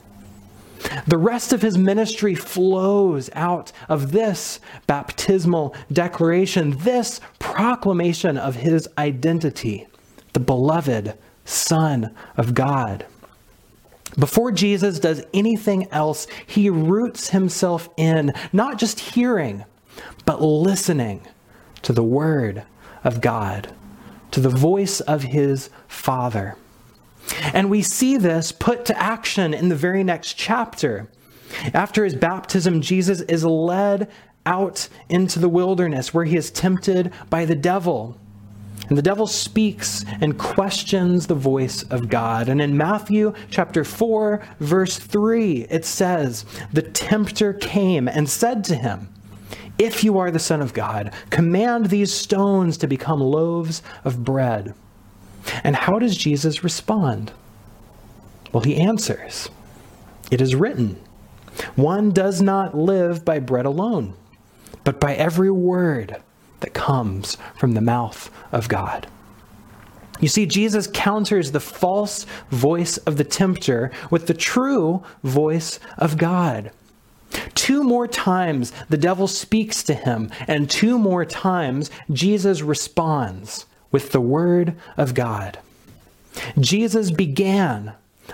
The 1.06 1.18
rest 1.18 1.52
of 1.52 1.62
his 1.62 1.78
ministry 1.78 2.34
flows 2.34 3.30
out 3.32 3.72
of 3.88 4.12
this 4.12 4.60
baptismal 4.86 5.74
declaration, 5.92 6.76
this 6.78 7.20
proclamation 7.38 8.36
of 8.36 8.56
his 8.56 8.88
identity, 8.98 9.86
the 10.34 10.40
beloved 10.40 11.16
Son 11.44 12.14
of 12.36 12.54
God. 12.54 13.06
Before 14.18 14.52
Jesus 14.52 14.98
does 14.98 15.24
anything 15.32 15.88
else, 15.90 16.26
he 16.46 16.70
roots 16.70 17.30
himself 17.30 17.88
in 17.96 18.32
not 18.52 18.78
just 18.78 19.00
hearing, 19.00 19.64
but 20.24 20.40
listening 20.40 21.26
to 21.82 21.92
the 21.92 22.04
word 22.04 22.62
of 23.02 23.20
God, 23.20 23.72
to 24.30 24.40
the 24.40 24.48
voice 24.50 25.00
of 25.00 25.22
his 25.22 25.70
Father. 25.88 26.56
And 27.52 27.70
we 27.70 27.82
see 27.82 28.16
this 28.16 28.52
put 28.52 28.84
to 28.86 28.98
action 28.98 29.54
in 29.54 29.68
the 29.68 29.76
very 29.76 30.04
next 30.04 30.34
chapter. 30.34 31.08
After 31.72 32.04
his 32.04 32.14
baptism, 32.14 32.80
Jesus 32.80 33.20
is 33.22 33.44
led 33.44 34.10
out 34.46 34.88
into 35.08 35.38
the 35.38 35.48
wilderness 35.48 36.12
where 36.12 36.24
he 36.24 36.36
is 36.36 36.50
tempted 36.50 37.12
by 37.30 37.44
the 37.44 37.54
devil. 37.54 38.18
And 38.88 38.98
the 38.98 39.02
devil 39.02 39.26
speaks 39.26 40.04
and 40.20 40.38
questions 40.38 41.26
the 41.26 41.34
voice 41.34 41.82
of 41.84 42.08
God. 42.08 42.48
And 42.48 42.60
in 42.60 42.76
Matthew 42.76 43.32
chapter 43.50 43.82
4, 43.82 44.46
verse 44.60 44.98
3, 44.98 45.66
it 45.70 45.84
says, 45.86 46.44
The 46.72 46.82
tempter 46.82 47.54
came 47.54 48.08
and 48.08 48.28
said 48.28 48.62
to 48.64 48.74
him, 48.74 49.08
If 49.78 50.04
you 50.04 50.18
are 50.18 50.30
the 50.30 50.38
Son 50.38 50.60
of 50.60 50.74
God, 50.74 51.14
command 51.30 51.86
these 51.86 52.12
stones 52.12 52.76
to 52.78 52.86
become 52.86 53.20
loaves 53.20 53.82
of 54.04 54.22
bread. 54.22 54.74
And 55.62 55.76
how 55.76 55.98
does 55.98 56.16
Jesus 56.16 56.64
respond? 56.64 57.32
Well, 58.52 58.62
he 58.62 58.76
answers, 58.76 59.48
It 60.30 60.40
is 60.40 60.54
written, 60.54 60.98
one 61.76 62.10
does 62.10 62.42
not 62.42 62.76
live 62.76 63.24
by 63.24 63.38
bread 63.38 63.66
alone, 63.66 64.14
but 64.82 65.00
by 65.00 65.14
every 65.14 65.50
word 65.50 66.16
that 66.60 66.74
comes 66.74 67.36
from 67.58 67.74
the 67.74 67.80
mouth 67.80 68.30
of 68.52 68.68
God. 68.68 69.06
You 70.20 70.28
see, 70.28 70.46
Jesus 70.46 70.88
counters 70.92 71.52
the 71.52 71.60
false 71.60 72.24
voice 72.50 72.96
of 72.98 73.16
the 73.16 73.24
tempter 73.24 73.90
with 74.10 74.26
the 74.26 74.34
true 74.34 75.02
voice 75.22 75.80
of 75.98 76.16
God. 76.16 76.70
Two 77.54 77.82
more 77.82 78.06
times 78.06 78.72
the 78.88 78.96
devil 78.96 79.26
speaks 79.26 79.82
to 79.84 79.94
him, 79.94 80.30
and 80.46 80.70
two 80.70 80.98
more 80.98 81.24
times 81.24 81.90
Jesus 82.12 82.62
responds 82.62 83.66
with 83.94 84.10
the 84.10 84.20
Word 84.20 84.74
of 84.96 85.14
God. 85.14 85.56
Jesus 86.58 87.12
began 87.12 87.92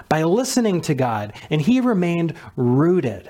by 0.09 0.23
listening 0.23 0.81
to 0.81 0.95
God, 0.95 1.35
and 1.51 1.61
he 1.61 1.83
remained 1.83 2.33
rooted 2.57 3.29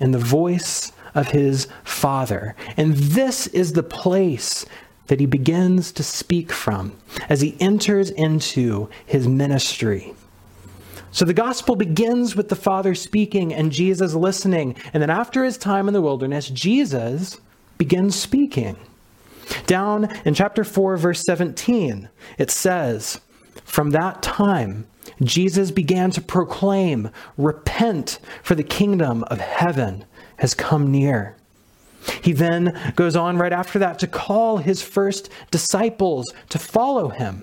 in 0.00 0.12
the 0.12 0.18
voice 0.18 0.90
of 1.14 1.26
his 1.28 1.68
Father. 1.84 2.56
And 2.78 2.94
this 2.94 3.46
is 3.48 3.74
the 3.74 3.82
place 3.82 4.64
that 5.08 5.20
he 5.20 5.26
begins 5.26 5.92
to 5.92 6.02
speak 6.02 6.50
from 6.50 6.96
as 7.28 7.42
he 7.42 7.58
enters 7.60 8.08
into 8.08 8.88
his 9.04 9.28
ministry. 9.28 10.14
So 11.12 11.26
the 11.26 11.34
gospel 11.34 11.76
begins 11.76 12.34
with 12.34 12.48
the 12.48 12.56
Father 12.56 12.94
speaking 12.94 13.52
and 13.52 13.70
Jesus 13.70 14.14
listening. 14.14 14.76
And 14.94 15.02
then 15.02 15.10
after 15.10 15.44
his 15.44 15.58
time 15.58 15.88
in 15.88 15.92
the 15.92 16.00
wilderness, 16.00 16.48
Jesus 16.48 17.38
begins 17.76 18.16
speaking. 18.16 18.78
Down 19.66 20.08
in 20.24 20.34
chapter 20.34 20.64
4, 20.64 20.96
verse 20.96 21.22
17, 21.24 22.08
it 22.38 22.50
says, 22.50 23.20
From 23.64 23.90
that 23.90 24.22
time, 24.22 24.86
Jesus 25.22 25.70
began 25.70 26.10
to 26.12 26.20
proclaim, 26.20 27.10
Repent, 27.36 28.18
for 28.42 28.54
the 28.54 28.62
kingdom 28.62 29.24
of 29.24 29.40
heaven 29.40 30.04
has 30.38 30.54
come 30.54 30.90
near. 30.90 31.36
He 32.22 32.32
then 32.32 32.92
goes 32.94 33.16
on 33.16 33.38
right 33.38 33.52
after 33.52 33.78
that 33.78 33.98
to 34.00 34.06
call 34.06 34.58
his 34.58 34.82
first 34.82 35.28
disciples 35.50 36.32
to 36.50 36.58
follow 36.58 37.08
him. 37.08 37.42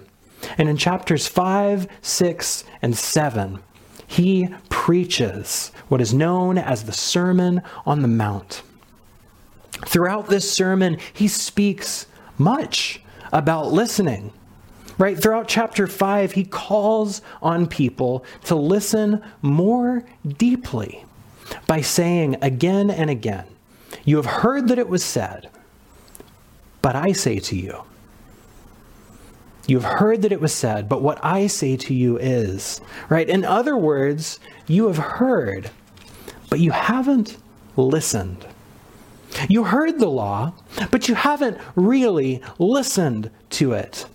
And 0.57 0.69
in 0.69 0.77
chapters 0.77 1.27
5, 1.27 1.87
6, 2.01 2.63
and 2.81 2.97
7, 2.97 3.59
he 4.05 4.49
preaches 4.69 5.71
what 5.87 6.01
is 6.01 6.13
known 6.13 6.57
as 6.57 6.83
the 6.83 6.91
Sermon 6.91 7.61
on 7.85 8.01
the 8.01 8.07
Mount. 8.07 8.61
Throughout 9.85 10.27
this 10.27 10.49
sermon, 10.49 10.97
he 11.13 11.27
speaks 11.27 12.07
much 12.37 13.01
about 13.31 13.71
listening. 13.71 14.31
Right? 14.97 15.17
Throughout 15.17 15.47
chapter 15.47 15.87
5, 15.87 16.33
he 16.33 16.43
calls 16.43 17.21
on 17.41 17.67
people 17.67 18.23
to 18.45 18.55
listen 18.55 19.23
more 19.41 20.03
deeply 20.37 21.03
by 21.67 21.81
saying 21.81 22.37
again 22.41 22.91
and 22.91 23.09
again, 23.09 23.45
You 24.05 24.17
have 24.17 24.25
heard 24.25 24.67
that 24.67 24.77
it 24.77 24.87
was 24.87 25.03
said, 25.03 25.49
but 26.81 26.95
I 26.95 27.11
say 27.11 27.39
to 27.39 27.55
you. 27.55 27.83
You 29.65 29.79
have 29.79 29.99
heard 29.99 30.21
that 30.23 30.31
it 30.31 30.41
was 30.41 30.53
said, 30.53 30.89
but 30.89 31.01
what 31.01 31.23
I 31.23 31.47
say 31.47 31.77
to 31.77 31.93
you 31.93 32.17
is, 32.17 32.81
right? 33.09 33.27
In 33.27 33.45
other 33.45 33.77
words, 33.77 34.39
you 34.67 34.87
have 34.87 34.97
heard, 34.97 35.71
but 36.49 36.59
you 36.59 36.71
haven't 36.71 37.37
listened. 37.77 38.45
You 39.49 39.63
heard 39.65 39.99
the 39.99 40.09
law, 40.09 40.53
but 40.91 41.07
you 41.07 41.15
haven't 41.15 41.57
really 41.75 42.41
listened 42.59 43.31
to 43.51 43.73
it. 43.73 44.05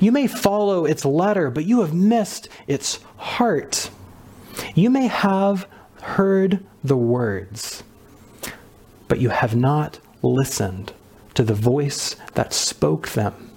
You 0.00 0.12
may 0.12 0.26
follow 0.26 0.84
its 0.84 1.04
letter, 1.04 1.50
but 1.50 1.64
you 1.64 1.80
have 1.80 1.94
missed 1.94 2.48
its 2.66 3.00
heart. 3.16 3.90
You 4.74 4.90
may 4.90 5.06
have 5.06 5.68
heard 6.02 6.64
the 6.82 6.96
words, 6.96 7.82
but 9.08 9.20
you 9.20 9.28
have 9.28 9.54
not 9.54 10.00
listened 10.22 10.92
to 11.34 11.42
the 11.42 11.54
voice 11.54 12.16
that 12.34 12.52
spoke 12.52 13.08
them. 13.10 13.50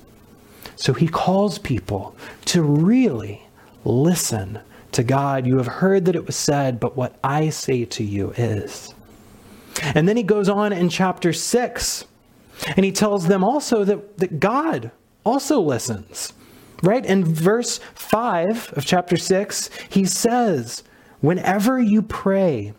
So 0.76 0.94
he 0.94 1.08
calls 1.08 1.58
people 1.60 2.16
to 2.46 2.62
really 2.62 3.48
listen 3.84 4.60
to 4.92 5.04
God. 5.04 5.46
You 5.46 5.58
have 5.58 5.68
heard 5.68 6.06
that 6.06 6.16
it 6.16 6.26
was 6.26 6.36
said, 6.36 6.80
but 6.80 6.96
what 6.96 7.18
I 7.24 7.50
say 7.50 7.86
to 7.86 8.04
you 8.04 8.32
is. 8.38 8.94
And 9.82 10.08
then 10.08 10.18
he 10.18 10.24
goes 10.24 10.50
on 10.50 10.74
in 10.74 10.90
chapter 10.90 11.34
6, 11.34 12.06
and 12.76 12.86
he 12.86 12.92
tells 12.92 13.28
them 13.28 13.44
also 13.44 13.84
that, 13.84 14.18
that 14.18 14.40
God 14.40 14.92
also 15.26 15.60
listens. 15.60 16.34
Right? 16.82 17.06
In 17.06 17.26
verse 17.26 17.80
5 17.96 18.74
of 18.78 18.86
chapter 18.86 19.18
6, 19.18 19.70
he 19.90 20.06
says, 20.06 20.84
Whenever 21.20 21.80
you 21.80 22.02
pray, 22.02 22.74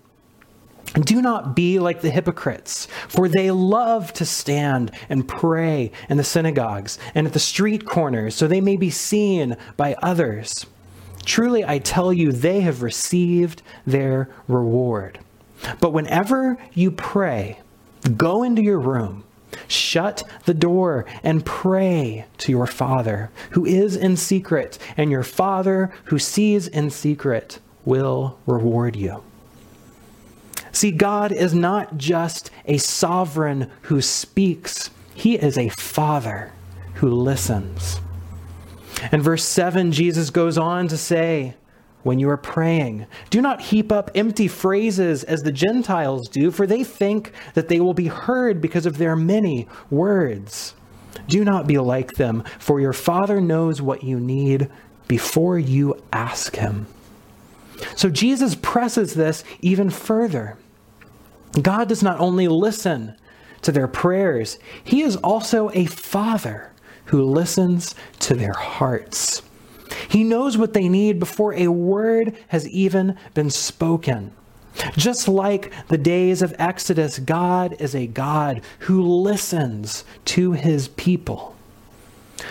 do 0.94 1.20
not 1.20 1.54
be 1.54 1.78
like 1.78 2.00
the 2.00 2.10
hypocrites, 2.10 2.88
for 3.08 3.28
they 3.28 3.50
love 3.50 4.12
to 4.14 4.24
stand 4.24 4.90
and 5.08 5.28
pray 5.28 5.92
in 6.08 6.16
the 6.16 6.24
synagogues 6.24 6.98
and 7.14 7.26
at 7.26 7.32
the 7.32 7.38
street 7.38 7.84
corners, 7.84 8.34
so 8.34 8.46
they 8.46 8.60
may 8.60 8.76
be 8.76 8.90
seen 8.90 9.56
by 9.76 9.94
others. 10.02 10.66
Truly, 11.24 11.64
I 11.64 11.78
tell 11.78 12.12
you, 12.12 12.32
they 12.32 12.62
have 12.62 12.82
received 12.82 13.62
their 13.86 14.30
reward. 14.48 15.20
But 15.80 15.92
whenever 15.92 16.58
you 16.72 16.90
pray, 16.90 17.60
go 18.16 18.42
into 18.42 18.62
your 18.62 18.78
room, 18.78 19.24
shut 19.68 20.22
the 20.44 20.54
door, 20.54 21.04
and 21.22 21.44
pray 21.44 22.26
to 22.38 22.52
your 22.52 22.66
Father 22.66 23.30
who 23.50 23.64
is 23.64 23.96
in 23.96 24.16
secret, 24.16 24.78
and 24.96 25.10
your 25.10 25.22
Father 25.22 25.92
who 26.04 26.18
sees 26.18 26.68
in 26.68 26.90
secret 26.90 27.58
will 27.84 28.38
reward 28.46 28.96
you. 28.96 29.22
See, 30.72 30.92
God 30.92 31.32
is 31.32 31.52
not 31.52 31.96
just 31.96 32.50
a 32.64 32.78
sovereign 32.78 33.70
who 33.82 34.00
speaks, 34.00 34.90
He 35.14 35.34
is 35.34 35.58
a 35.58 35.68
Father 35.70 36.52
who 36.94 37.10
listens. 37.10 38.00
In 39.10 39.22
verse 39.22 39.44
7, 39.44 39.92
Jesus 39.92 40.30
goes 40.30 40.58
on 40.58 40.88
to 40.88 40.96
say, 40.96 41.54
when 42.02 42.18
you 42.18 42.28
are 42.30 42.36
praying. 42.36 43.06
Do 43.28 43.40
not 43.40 43.60
heap 43.60 43.92
up 43.92 44.10
empty 44.14 44.48
phrases 44.48 45.24
as 45.24 45.40
the 45.40 45.52
Gentiles 45.52 46.28
do, 46.28 46.50
for 46.50 46.66
they 46.66 46.84
think 46.84 47.32
that 47.54 47.68
they 47.68 47.80
will 47.80 47.94
be 47.94 48.08
heard 48.08 48.60
because 48.60 48.86
of 48.86 48.98
their 48.98 49.16
many 49.16 49.68
words. 49.90 50.74
Do 51.28 51.44
not 51.44 51.66
be 51.66 51.78
like 51.78 52.12
them, 52.12 52.44
for 52.58 52.80
your 52.80 52.92
Father 52.92 53.40
knows 53.40 53.82
what 53.82 54.02
you 54.02 54.18
need 54.18 54.70
before 55.08 55.58
you 55.58 56.00
ask 56.12 56.56
Him. 56.56 56.86
So 57.96 58.10
Jesus 58.10 58.54
presses 58.54 59.14
this 59.14 59.44
even 59.60 59.90
further. 59.90 60.56
God 61.60 61.88
does 61.88 62.02
not 62.02 62.20
only 62.20 62.46
listen 62.48 63.16
to 63.62 63.72
their 63.72 63.88
prayers, 63.88 64.58
He 64.82 65.02
is 65.02 65.16
also 65.16 65.70
a 65.74 65.86
Father 65.86 66.70
who 67.06 67.24
listens 67.24 67.94
to 68.20 68.34
their 68.34 68.52
hearts. 68.52 69.42
He 70.08 70.24
knows 70.24 70.56
what 70.56 70.72
they 70.72 70.88
need 70.88 71.18
before 71.18 71.54
a 71.54 71.68
word 71.68 72.36
has 72.48 72.68
even 72.68 73.16
been 73.34 73.50
spoken. 73.50 74.32
Just 74.96 75.28
like 75.28 75.72
the 75.88 75.98
days 75.98 76.42
of 76.42 76.54
Exodus, 76.58 77.18
God 77.18 77.76
is 77.80 77.94
a 77.94 78.06
God 78.06 78.62
who 78.80 79.02
listens 79.02 80.04
to 80.26 80.52
his 80.52 80.88
people. 80.88 81.56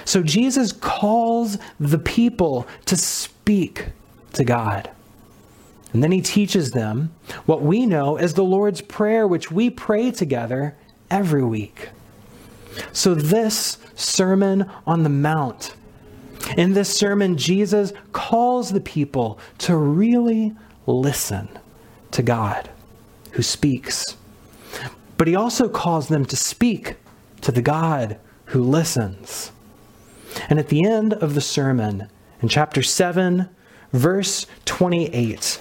So 0.06 0.22
Jesus 0.22 0.72
calls 0.72 1.58
the 1.80 1.98
people 1.98 2.68
to 2.86 2.96
speak 2.96 3.88
to 4.34 4.44
God. 4.44 4.90
And 5.94 6.04
then 6.04 6.12
he 6.12 6.22
teaches 6.22 6.72
them 6.72 7.12
what 7.46 7.64
we 7.64 7.86
know 7.86 8.18
as 8.18 8.36
the 8.36 8.44
Lord's 8.44 8.82
Prayer, 8.82 9.28
which 9.28 9.52
we 9.52 9.70
pray 9.70 10.12
together 10.12 10.76
every 11.10 11.44
week. 11.44 11.90
So, 12.94 13.16
this 13.16 13.80
Sermon 13.96 14.70
on 14.86 15.02
the 15.02 15.10
Mount, 15.10 15.74
in 16.58 16.74
this 16.74 16.96
sermon, 16.96 17.38
Jesus 17.38 17.94
calls 18.12 18.72
the 18.72 18.82
people 18.82 19.40
to 19.60 19.76
really 19.76 20.56
listen 20.86 21.50
to 22.12 22.22
God 22.22 22.70
who 23.32 23.42
speaks. 23.42 24.18
But 25.18 25.28
he 25.28 25.36
also 25.36 25.68
calls 25.68 26.08
them 26.08 26.26
to 26.26 26.36
speak 26.36 26.96
to 27.42 27.52
the 27.52 27.62
God 27.62 28.18
who 28.46 28.64
listens. 28.64 29.52
And 30.50 30.60
at 30.60 30.70
the 30.70 30.86
end 30.86 31.14
of 31.14 31.36
the 31.36 31.42
sermon, 31.42 32.10
in 32.42 32.48
chapter 32.48 32.82
7, 32.82 33.50
verse 33.92 34.46
28, 34.66 35.60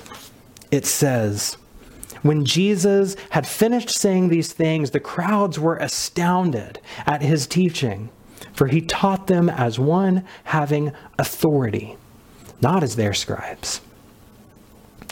it 0.71 0.87
says, 0.87 1.57
When 2.23 2.45
Jesus 2.45 3.17
had 3.31 3.47
finished 3.47 3.91
saying 3.91 4.29
these 4.29 4.53
things, 4.53 4.91
the 4.91 5.01
crowds 5.01 5.59
were 5.59 5.77
astounded 5.77 6.81
at 7.07 7.23
his 7.23 7.47
teaching, 7.47 8.11
for 8.59 8.67
he 8.67 8.81
taught 8.81 9.29
them 9.29 9.49
as 9.49 9.79
one 9.79 10.25
having 10.43 10.91
authority, 11.17 11.97
not 12.61 12.83
as 12.83 12.97
their 12.97 13.15
scribes. 13.15 13.81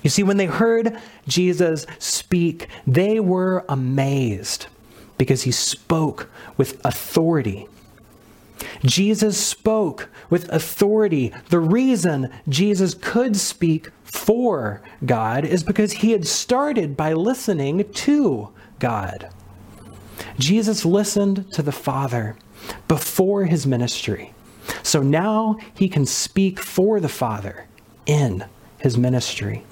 You 0.02 0.10
see, 0.10 0.24
when 0.24 0.36
they 0.36 0.46
heard 0.46 0.98
Jesus 1.28 1.86
speak, 2.00 2.66
they 2.88 3.20
were 3.20 3.64
amazed 3.68 4.66
because 5.16 5.42
he 5.44 5.52
spoke 5.52 6.28
with 6.56 6.84
authority. 6.84 7.68
Jesus 8.84 9.38
spoke 9.38 10.08
with 10.28 10.52
authority. 10.52 11.32
The 11.50 11.60
reason 11.60 12.32
Jesus 12.48 12.94
could 12.94 13.36
speak 13.36 13.90
for 14.02 14.82
God 15.04 15.44
is 15.44 15.62
because 15.62 15.92
he 15.92 16.10
had 16.10 16.26
started 16.26 16.96
by 16.96 17.12
listening 17.12 17.88
to 17.92 18.48
God. 18.80 19.28
Jesus 20.36 20.84
listened 20.84 21.52
to 21.52 21.62
the 21.62 21.70
Father 21.70 22.36
before 22.88 23.44
his 23.44 23.66
ministry. 23.66 24.32
So 24.82 25.02
now 25.02 25.58
he 25.74 25.88
can 25.88 26.06
speak 26.06 26.60
for 26.60 27.00
the 27.00 27.08
Father 27.08 27.66
in 28.06 28.44
his 28.78 28.96
ministry. 28.96 29.64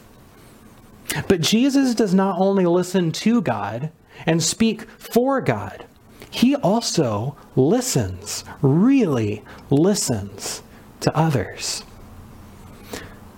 But 1.29 1.41
Jesus 1.41 1.95
does 1.95 2.15
not 2.15 2.39
only 2.39 2.67
listen 2.67 3.13
to 3.13 3.41
God 3.41 3.91
and 4.27 4.43
speak 4.43 4.83
for 4.99 5.41
God, 5.41 5.85
he 6.31 6.57
also 6.57 7.37
listens, 7.55 8.45
really 8.61 9.45
listens 9.71 10.63
to 11.01 11.17
others. 11.17 11.85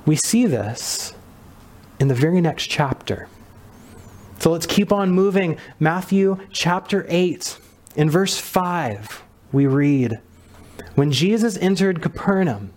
We 0.06 0.16
see 0.16 0.46
this 0.46 1.12
in 2.00 2.08
the 2.08 2.14
very 2.14 2.40
next 2.40 2.68
chapter. 2.68 3.28
So 4.38 4.50
let's 4.50 4.66
keep 4.66 4.92
on 4.92 5.10
moving. 5.10 5.58
Matthew 5.80 6.38
chapter 6.50 7.04
8, 7.08 7.58
in 7.96 8.08
verse 8.08 8.38
5, 8.38 9.22
we 9.56 9.66
read 9.66 10.20
When 10.94 11.10
Jesus 11.10 11.56
entered 11.56 12.02
Capernaum, 12.02 12.72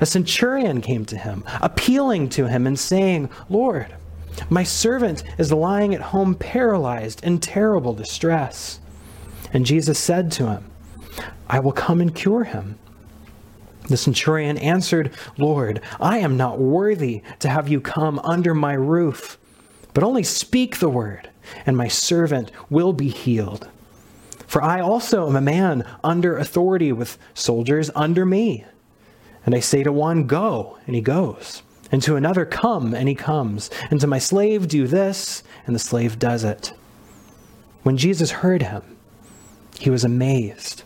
a 0.00 0.06
centurion 0.06 0.80
came 0.80 1.04
to 1.04 1.16
him, 1.16 1.44
appealing 1.60 2.30
to 2.30 2.48
him 2.48 2.66
and 2.66 2.78
saying, 2.78 3.30
Lord, 3.48 3.94
my 4.50 4.64
servant 4.64 5.22
is 5.38 5.52
lying 5.52 5.94
at 5.94 6.00
home 6.00 6.34
paralyzed 6.34 7.22
in 7.22 7.38
terrible 7.38 7.94
distress. 7.94 8.80
And 9.52 9.64
Jesus 9.64 9.98
said 9.98 10.32
to 10.32 10.48
him, 10.48 10.70
I 11.48 11.60
will 11.60 11.72
come 11.72 12.00
and 12.00 12.14
cure 12.14 12.44
him. 12.44 12.78
The 13.88 13.96
centurion 13.96 14.58
answered, 14.58 15.12
Lord, 15.38 15.80
I 16.00 16.18
am 16.18 16.36
not 16.36 16.58
worthy 16.58 17.22
to 17.38 17.48
have 17.48 17.68
you 17.68 17.80
come 17.80 18.18
under 18.24 18.54
my 18.54 18.72
roof, 18.72 19.38
but 19.94 20.02
only 20.02 20.24
speak 20.24 20.78
the 20.78 20.88
word, 20.88 21.30
and 21.64 21.76
my 21.76 21.86
servant 21.86 22.50
will 22.68 22.92
be 22.92 23.08
healed. 23.08 23.68
For 24.46 24.62
I 24.62 24.80
also 24.80 25.28
am 25.28 25.36
a 25.36 25.40
man 25.40 25.84
under 26.04 26.36
authority 26.36 26.92
with 26.92 27.18
soldiers 27.34 27.90
under 27.94 28.24
me. 28.24 28.64
And 29.44 29.54
I 29.54 29.60
say 29.60 29.82
to 29.82 29.92
one, 29.92 30.26
Go, 30.26 30.78
and 30.86 30.94
he 30.94 31.00
goes, 31.00 31.62
and 31.92 32.02
to 32.02 32.16
another, 32.16 32.44
Come, 32.44 32.94
and 32.94 33.08
he 33.08 33.14
comes, 33.14 33.70
and 33.90 34.00
to 34.00 34.06
my 34.06 34.18
slave, 34.18 34.68
Do 34.68 34.86
this, 34.86 35.42
and 35.66 35.74
the 35.74 35.80
slave 35.80 36.18
does 36.18 36.44
it. 36.44 36.72
When 37.82 37.96
Jesus 37.96 38.30
heard 38.30 38.62
him, 38.62 38.96
he 39.78 39.90
was 39.90 40.04
amazed 40.04 40.82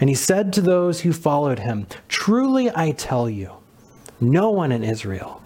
and 0.00 0.08
he 0.08 0.14
said 0.14 0.52
to 0.52 0.60
those 0.60 1.00
who 1.00 1.12
followed 1.12 1.60
him, 1.60 1.86
Truly 2.08 2.70
I 2.74 2.92
tell 2.92 3.28
you, 3.28 3.52
no 4.20 4.50
one 4.50 4.72
in 4.72 4.84
Israel, 4.84 5.42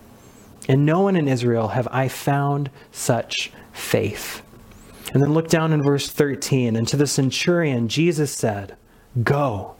and 0.68 0.84
no 0.84 1.00
one 1.00 1.16
in 1.16 1.28
Israel 1.28 1.68
have 1.68 1.88
I 1.90 2.08
found 2.08 2.70
such 2.92 3.52
faith. 3.72 4.42
And 5.16 5.22
then 5.22 5.32
look 5.32 5.48
down 5.48 5.72
in 5.72 5.82
verse 5.82 6.10
13. 6.10 6.76
And 6.76 6.86
to 6.88 6.96
the 6.98 7.06
centurion, 7.06 7.88
Jesus 7.88 8.30
said, 8.30 8.76
Go, 9.22 9.74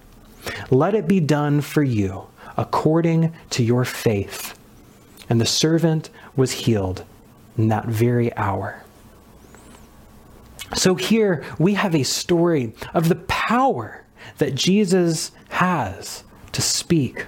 let 0.70 0.94
it 0.94 1.07
be 1.07 1.20
done 1.20 1.61
for 1.61 1.83
you 1.83 2.29
according 2.57 3.35
to 3.51 3.62
your 3.62 3.85
faith. 3.85 4.59
And 5.29 5.38
the 5.38 5.44
servant 5.44 6.09
was 6.37 6.53
healed 6.53 7.05
in 7.59 7.68
that 7.68 7.85
very 7.85 8.35
hour. 8.35 8.83
So 10.75 10.94
here 10.94 11.44
we 11.59 11.75
have 11.75 11.94
a 11.94 12.03
story 12.03 12.72
of 12.94 13.11
the 13.11 13.16
power 13.16 14.07
that 14.38 14.55
Jesus 14.55 15.33
has 15.51 16.25
to 16.53 16.62
speak. 16.62 17.27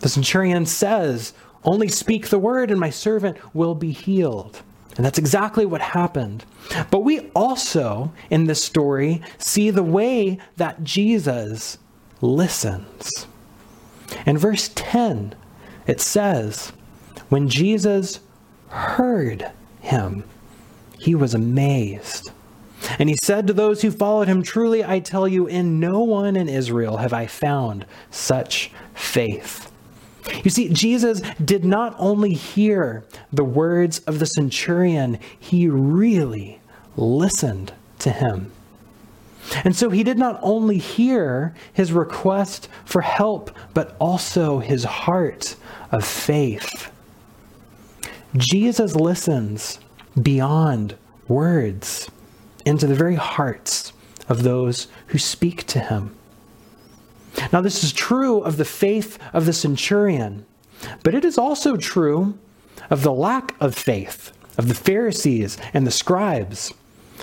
The 0.00 0.10
centurion 0.10 0.66
says, 0.66 1.32
Only 1.64 1.88
speak 1.88 2.28
the 2.28 2.38
word, 2.38 2.70
and 2.70 2.78
my 2.78 2.90
servant 2.90 3.38
will 3.54 3.74
be 3.74 3.92
healed. 3.92 4.60
And 4.96 5.04
that's 5.04 5.18
exactly 5.18 5.64
what 5.64 5.80
happened. 5.80 6.44
But 6.90 7.04
we 7.04 7.30
also, 7.30 8.12
in 8.28 8.44
this 8.44 8.62
story, 8.62 9.22
see 9.38 9.70
the 9.70 9.82
way 9.82 10.38
that 10.56 10.84
Jesus 10.84 11.78
listens. 12.20 13.26
In 14.26 14.36
verse 14.36 14.70
10, 14.74 15.34
it 15.86 16.00
says, 16.00 16.72
When 17.28 17.48
Jesus 17.48 18.20
heard 18.68 19.50
him, 19.80 20.24
he 20.98 21.14
was 21.14 21.34
amazed. 21.34 22.30
And 22.98 23.08
he 23.08 23.16
said 23.22 23.46
to 23.46 23.52
those 23.52 23.82
who 23.82 23.90
followed 23.90 24.28
him, 24.28 24.42
Truly 24.42 24.84
I 24.84 25.00
tell 25.00 25.28
you, 25.28 25.46
in 25.46 25.80
no 25.80 26.00
one 26.00 26.36
in 26.36 26.48
Israel 26.48 26.98
have 26.98 27.12
I 27.12 27.26
found 27.26 27.86
such 28.10 28.70
faith. 28.94 29.69
You 30.44 30.50
see, 30.50 30.68
Jesus 30.68 31.22
did 31.44 31.64
not 31.64 31.94
only 31.98 32.34
hear 32.34 33.04
the 33.32 33.44
words 33.44 34.00
of 34.00 34.18
the 34.18 34.26
centurion, 34.26 35.18
he 35.38 35.68
really 35.68 36.60
listened 36.96 37.72
to 38.00 38.10
him. 38.10 38.52
And 39.64 39.74
so 39.74 39.90
he 39.90 40.04
did 40.04 40.18
not 40.18 40.38
only 40.42 40.78
hear 40.78 41.54
his 41.72 41.92
request 41.92 42.68
for 42.84 43.00
help, 43.00 43.50
but 43.74 43.96
also 43.98 44.58
his 44.58 44.84
heart 44.84 45.56
of 45.90 46.04
faith. 46.04 46.92
Jesus 48.36 48.94
listens 48.94 49.80
beyond 50.20 50.96
words 51.26 52.10
into 52.64 52.86
the 52.86 52.94
very 52.94 53.16
hearts 53.16 53.92
of 54.28 54.42
those 54.42 54.86
who 55.08 55.18
speak 55.18 55.66
to 55.66 55.80
him. 55.80 56.14
Now, 57.52 57.60
this 57.60 57.82
is 57.84 57.92
true 57.92 58.40
of 58.40 58.56
the 58.56 58.64
faith 58.64 59.18
of 59.32 59.46
the 59.46 59.52
centurion, 59.52 60.46
but 61.02 61.14
it 61.14 61.24
is 61.24 61.38
also 61.38 61.76
true 61.76 62.38
of 62.90 63.02
the 63.02 63.12
lack 63.12 63.54
of 63.60 63.74
faith 63.74 64.32
of 64.58 64.68
the 64.68 64.74
Pharisees 64.74 65.56
and 65.72 65.86
the 65.86 65.90
scribes. 65.90 66.72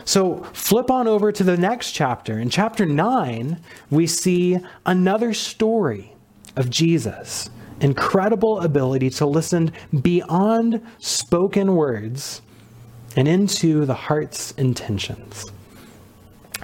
So, 0.05 0.43
flip 0.53 0.91
on 0.91 1.07
over 1.07 1.31
to 1.31 1.43
the 1.43 1.57
next 1.57 1.91
chapter. 1.91 2.39
In 2.39 2.49
chapter 2.49 2.85
9, 2.85 3.59
we 3.89 4.07
see 4.07 4.59
another 4.85 5.33
story 5.33 6.13
of 6.55 6.69
Jesus' 6.69 7.49
incredible 7.79 8.59
ability 8.61 9.09
to 9.11 9.25
listen 9.25 9.71
beyond 10.01 10.85
spoken 10.99 11.75
words 11.75 12.41
and 13.15 13.27
into 13.27 13.85
the 13.85 13.93
heart's 13.93 14.51
intentions. 14.51 15.45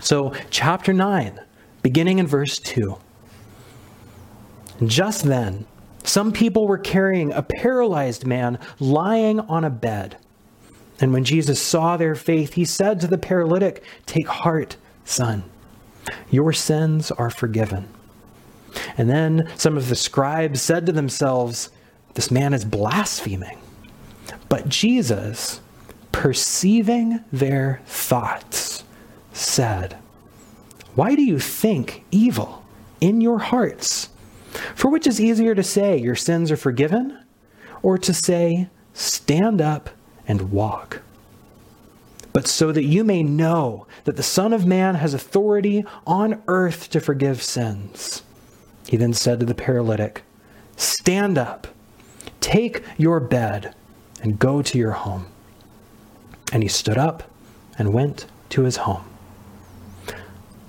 So, 0.02 0.34
chapter 0.50 0.94
9, 0.94 1.39
beginning 1.82 2.20
in 2.20 2.28
verse 2.28 2.60
2. 2.60 2.98
Just 4.88 5.24
then, 5.24 5.65
some 6.04 6.32
people 6.32 6.67
were 6.67 6.78
carrying 6.78 7.32
a 7.32 7.43
paralyzed 7.43 8.26
man 8.26 8.60
lying 8.80 9.39
on 9.39 9.63
a 9.63 9.69
bed. 9.69 10.17
And 11.00 11.13
when 11.13 11.24
Jesus 11.24 11.62
saw 11.62 11.98
their 11.98 12.15
faith, 12.15 12.54
he 12.54 12.65
said 12.65 13.00
to 13.00 13.08
the 13.08 13.17
paralytic, 13.17 13.84
Take 14.06 14.28
heart, 14.28 14.78
son, 15.06 15.43
your 16.30 16.54
sins 16.54 17.12
are 17.12 17.30
forgiven. 17.30 17.88
And 18.98 19.10
then 19.10 19.50
some 19.56 19.78
of 19.78 19.89
the 19.89 19.96
scribes 19.96 20.62
said 20.62 20.86
to 20.86 20.91
themselves, 20.91 21.69
This 22.13 22.32
man 22.32 22.54
is 22.54 22.65
blaspheming. 22.65 23.60
But 24.50 24.69
Jesus, 24.69 25.62
perceiving 26.12 27.24
their 27.32 27.82
thoughts, 27.86 28.84
said, 29.32 29.98
Why 30.96 31.15
do 31.15 31.24
you 31.24 31.39
think 31.39 32.04
evil 32.12 32.63
in 33.02 33.22
your 33.22 33.39
hearts? 33.39 34.10
For 34.76 34.89
which 34.89 35.08
is 35.08 35.20
easier 35.20 35.56
to 35.56 35.63
say, 35.63 35.98
Your 35.98 36.16
sins 36.16 36.52
are 36.52 36.58
forgiven, 36.58 37.18
or 37.82 37.98
to 37.98 38.13
say, 38.13 38.70
Stand 38.94 39.62
up 39.62 39.89
and 40.28 40.52
walk? 40.52 41.02
But 42.32 42.48
so 42.48 42.72
that 42.72 42.84
you 42.84 43.04
may 43.04 43.22
know 43.22 43.86
that 44.06 44.16
the 44.16 44.24
Son 44.24 44.54
of 44.54 44.66
Man 44.66 44.96
has 44.96 45.13
authority 45.13 45.86
on 46.06 46.42
earth 46.48 46.89
to 46.89 47.00
forgive 47.00 47.44
sins. 47.44 48.24
He 48.88 48.98
then 48.98 49.13
said 49.13 49.39
to 49.39 49.46
the 49.46 49.56
paralytic, 49.56 50.24
Stand 50.76 51.38
up, 51.38 51.68
take 52.42 52.84
your 52.98 53.20
bed, 53.20 53.76
and 54.22 54.39
go 54.39 54.62
to 54.62 54.78
your 54.78 54.92
home. 54.92 55.28
And 56.52 56.63
he 56.63 56.70
stood 56.70 56.98
up 56.98 57.24
and 57.78 57.94
went 57.94 58.26
to 58.50 58.63
his 58.63 58.78
home. 58.78 59.06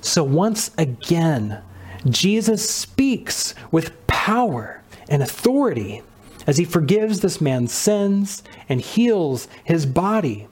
So 0.03 0.23
once 0.23 0.71
again, 0.77 1.63
Jesus 2.09 2.69
speaks 2.69 3.55
with 3.71 4.07
power 4.07 4.83
and 5.09 5.23
authority 5.23 6.03
as 6.47 6.59
he 6.59 6.65
forgives 6.65 7.21
this 7.21 7.41
man's 7.41 7.73
sins 7.73 8.43
and 8.69 8.81
heals 8.81 9.49
his 9.65 9.87
body. 9.87 10.47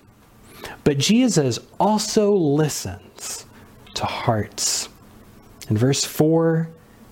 But 0.85 0.99
Jesus 0.99 1.59
also 1.79 2.33
listens 2.35 3.45
to 3.95 4.05
hearts. 4.05 4.88
In 5.69 5.77
verse 5.77 6.05
4, 6.05 6.69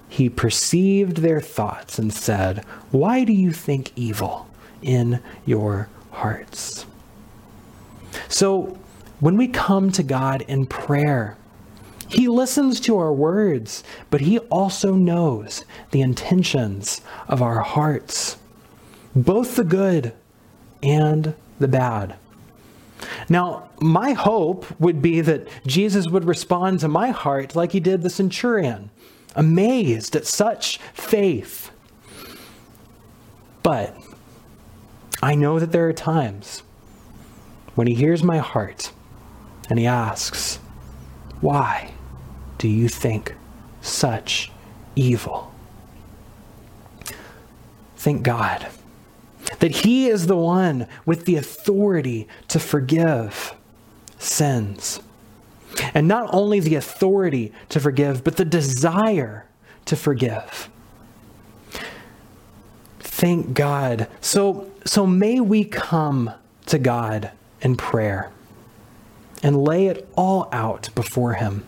he 0.09 0.29
perceived 0.29 1.19
their 1.19 1.41
thoughts 1.41 1.99
and 1.99 2.13
said, 2.13 2.65
Why 2.91 3.25
do 3.25 3.33
you 3.33 3.53
think 3.53 3.93
evil 3.97 4.49
in 4.83 5.23
your 5.47 5.89
hearts? 6.11 6.87
So, 8.29 8.79
when 9.21 9.37
we 9.37 9.49
come 9.49 9.93
to 9.93 10.03
God 10.03 10.43
in 10.43 10.67
prayer, 10.67 11.37
He 12.11 12.29
listens 12.29 12.81
to 12.81 12.99
our 12.99 13.13
words, 13.13 13.85
but 14.11 14.23
He 14.23 14.39
also 14.39 14.95
knows 14.95 15.65
the 15.93 16.01
intentions 16.01 17.01
of 17.29 17.41
our 17.41 17.61
hearts, 17.61 18.37
both 19.15 19.57
the 19.57 19.65
good 19.65 20.13
and 20.83 21.35
the 21.59 21.69
bad. 21.69 22.17
Now, 23.29 23.71
my 23.81 24.13
hope 24.13 24.67
would 24.81 25.01
be 25.01 25.21
that 25.21 25.47
Jesus 25.67 26.09
would 26.09 26.25
respond 26.25 26.81
to 26.81 26.89
my 26.89 27.11
heart 27.11 27.57
like 27.57 27.73
he 27.73 27.81
did 27.81 28.03
the 28.03 28.11
centurion 28.11 28.91
amazed 29.35 30.17
at 30.17 30.27
such 30.27 30.79
faith. 30.93 31.71
But 33.63 33.97
I 35.23 35.35
know 35.35 35.59
that 35.59 35.73
there 35.73 35.89
are 35.89 35.93
times 35.93 36.63
when 37.75 37.87
he 37.87 37.95
hears 37.95 38.23
my 38.23 38.39
heart 38.39 38.93
and 39.69 39.79
he 39.79 39.87
asks, 39.87 40.57
Why 41.41 41.93
do 42.61 42.69
you 42.69 42.89
think 42.89 43.35
such 43.81 44.53
evil? 44.95 45.53
Thank 47.97 48.23
God 48.23 48.69
that 49.61 49.77
he 49.77 50.09
is 50.09 50.27
the 50.27 50.37
one 50.37 50.87
with 51.05 51.25
the 51.25 51.37
authority 51.37 52.29
to 52.49 52.59
forgive 52.59 53.55
sins. 54.19 55.01
And 55.95 56.07
not 56.07 56.29
only 56.33 56.61
the 56.61 56.75
authority 56.75 57.53
to 57.71 57.81
forgive, 57.81 58.23
but 58.25 58.37
the 58.37 58.45
desire 58.45 59.47
to 59.87 59.97
forgive. 59.97 60.69
Thank 62.99 63.55
God. 63.55 64.09
So, 64.21 64.71
so 64.85 65.07
may 65.07 65.41
we 65.41 65.65
come 65.65 66.33
to 66.67 66.79
God 66.79 67.31
in 67.61 67.77
prayer 67.77 68.31
and 69.43 69.63
lay 69.63 69.87
it 69.87 70.09
all 70.17 70.49
out 70.53 70.89
before 70.95 71.35
Him, 71.35 71.65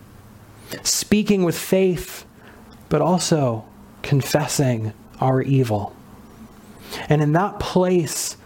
speaking 0.83 1.43
with 1.43 1.57
faith, 1.57 2.25
but 2.89 3.01
also 3.01 3.65
confessing 4.01 4.93
our 5.19 5.41
evil. 5.41 5.95
And 7.09 7.21
in 7.21 7.31
that 7.33 7.59
place, 7.59 8.37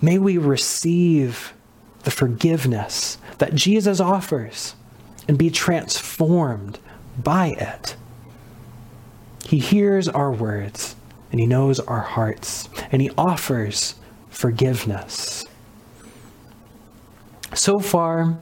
may 0.00 0.18
we 0.18 0.38
receive 0.38 1.52
the 2.04 2.10
forgiveness 2.10 3.18
that 3.38 3.54
Jesus 3.54 4.00
offers 4.00 4.74
and 5.26 5.36
be 5.36 5.50
transformed 5.50 6.78
by 7.22 7.48
it. 7.48 7.96
He 9.44 9.58
hears 9.58 10.08
our 10.08 10.30
words 10.30 10.94
and 11.30 11.40
he 11.40 11.46
knows 11.46 11.80
our 11.80 12.00
hearts 12.00 12.68
and 12.92 13.02
he 13.02 13.10
offers 13.16 13.94
forgiveness. 14.30 15.46
So 17.54 17.80
far, 17.80 18.38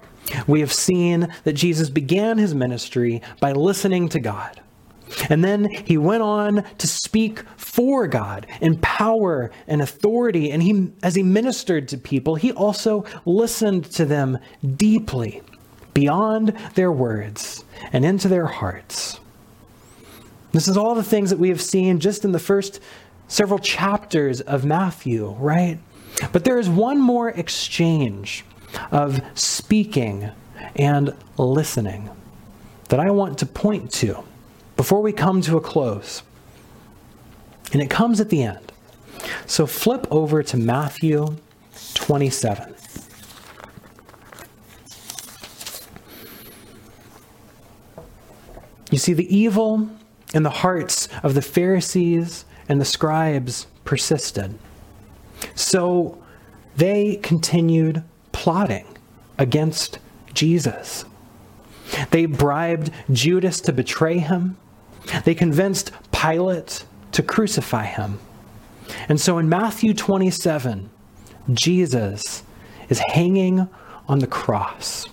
we 0.46 0.60
have 0.60 0.72
seen 0.72 1.28
that 1.44 1.52
Jesus 1.52 1.90
began 1.90 2.38
his 2.38 2.54
ministry 2.54 3.22
by 3.40 3.52
listening 3.52 4.08
to 4.10 4.20
God. 4.20 4.60
And 5.30 5.44
then 5.44 5.70
he 5.70 5.96
went 5.96 6.22
on 6.22 6.64
to 6.78 6.86
speak 6.86 7.42
for 7.56 8.08
God 8.08 8.46
in 8.60 8.78
power 8.78 9.50
and 9.68 9.80
authority. 9.80 10.50
And 10.50 10.62
he, 10.62 10.90
as 11.02 11.14
he 11.14 11.22
ministered 11.22 11.88
to 11.88 11.98
people, 11.98 12.34
he 12.34 12.52
also 12.52 13.04
listened 13.24 13.84
to 13.92 14.04
them 14.04 14.38
deeply 14.76 15.42
beyond 15.94 16.54
their 16.74 16.92
words 16.92 17.64
and 17.92 18.04
into 18.04 18.28
their 18.28 18.46
hearts. 18.46 19.20
This 20.52 20.68
is 20.68 20.76
all 20.76 20.94
the 20.94 21.02
things 21.02 21.30
that 21.30 21.38
we 21.38 21.48
have 21.50 21.60
seen 21.60 22.00
just 22.00 22.24
in 22.24 22.32
the 22.32 22.38
first 22.38 22.80
several 23.28 23.58
chapters 23.58 24.40
of 24.40 24.64
Matthew, 24.64 25.30
right? 25.38 25.78
But 26.32 26.44
there 26.44 26.58
is 26.58 26.68
one 26.68 26.98
more 26.98 27.28
exchange 27.28 28.44
of 28.90 29.20
speaking 29.34 30.30
and 30.74 31.14
listening 31.36 32.10
that 32.88 33.00
I 33.00 33.10
want 33.10 33.38
to 33.38 33.46
point 33.46 33.90
to 33.94 34.22
before 34.76 35.02
we 35.02 35.12
come 35.12 35.40
to 35.42 35.56
a 35.56 35.60
close. 35.60 36.22
And 37.72 37.82
it 37.82 37.90
comes 37.90 38.20
at 38.20 38.28
the 38.28 38.42
end. 38.42 38.72
So 39.46 39.66
flip 39.66 40.06
over 40.10 40.42
to 40.42 40.56
Matthew 40.56 41.36
27. 41.94 42.74
You 48.90 48.98
see, 48.98 49.14
the 49.14 49.36
evil 49.36 49.88
in 50.32 50.42
the 50.42 50.50
hearts 50.50 51.08
of 51.22 51.34
the 51.34 51.42
Pharisees 51.42 52.44
and 52.68 52.80
the 52.80 52.84
scribes 52.84 53.66
persisted. 53.84 54.58
So 55.54 56.22
they 56.76 57.16
continued 57.16 58.04
plotting 58.36 58.86
against 59.38 59.98
Jesus. 60.34 61.06
They 62.10 62.26
bribed 62.26 62.90
Judas 63.10 63.62
to 63.62 63.72
betray 63.72 64.18
him. 64.18 64.58
They 65.24 65.34
convinced 65.34 65.90
Pilate 66.12 66.84
to 67.12 67.22
crucify 67.22 67.84
him. 67.86 68.18
And 69.08 69.18
so 69.18 69.38
in 69.38 69.48
Matthew 69.48 69.94
27, 69.94 70.90
Jesus 71.54 72.42
is 72.90 72.98
hanging 72.98 73.68
on 74.06 74.18
the 74.18 74.26
cross. 74.26 75.06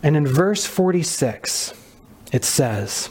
And 0.00 0.16
in 0.16 0.28
verse 0.28 0.64
46, 0.64 1.74
it 2.32 2.44
says 2.44 3.10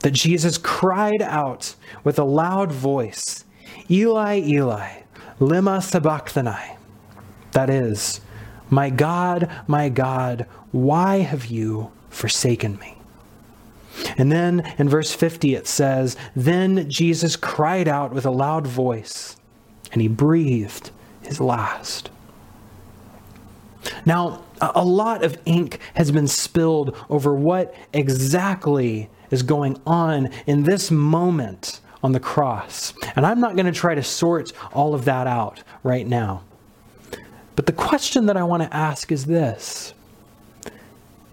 that 0.00 0.12
Jesus 0.12 0.58
cried 0.58 1.22
out 1.22 1.74
with 2.04 2.18
a 2.18 2.24
loud 2.24 2.70
voice, 2.70 3.44
Eli, 3.90 4.40
Eli, 4.40 5.02
lema 5.40 5.82
sabachthani. 5.82 6.76
That 7.56 7.70
is, 7.70 8.20
my 8.68 8.90
God, 8.90 9.50
my 9.66 9.88
God, 9.88 10.44
why 10.72 11.20
have 11.20 11.46
you 11.46 11.90
forsaken 12.10 12.76
me? 12.76 12.98
And 14.18 14.30
then 14.30 14.60
in 14.76 14.90
verse 14.90 15.14
50 15.14 15.54
it 15.54 15.66
says, 15.66 16.18
Then 16.34 16.90
Jesus 16.90 17.34
cried 17.34 17.88
out 17.88 18.12
with 18.12 18.26
a 18.26 18.30
loud 18.30 18.66
voice, 18.66 19.38
and 19.90 20.02
he 20.02 20.06
breathed 20.06 20.90
his 21.22 21.40
last. 21.40 22.10
Now, 24.04 24.44
a 24.60 24.84
lot 24.84 25.24
of 25.24 25.38
ink 25.46 25.78
has 25.94 26.12
been 26.12 26.28
spilled 26.28 26.94
over 27.08 27.34
what 27.34 27.74
exactly 27.94 29.08
is 29.30 29.42
going 29.42 29.80
on 29.86 30.28
in 30.46 30.64
this 30.64 30.90
moment 30.90 31.80
on 32.02 32.12
the 32.12 32.20
cross. 32.20 32.92
And 33.16 33.24
I'm 33.24 33.40
not 33.40 33.56
going 33.56 33.64
to 33.64 33.72
try 33.72 33.94
to 33.94 34.02
sort 34.02 34.52
all 34.74 34.94
of 34.94 35.06
that 35.06 35.26
out 35.26 35.62
right 35.82 36.06
now. 36.06 36.42
But 37.56 37.64
the 37.64 37.72
question 37.72 38.26
that 38.26 38.36
I 38.36 38.44
want 38.44 38.62
to 38.62 38.74
ask 38.74 39.10
is 39.10 39.24
this 39.24 39.94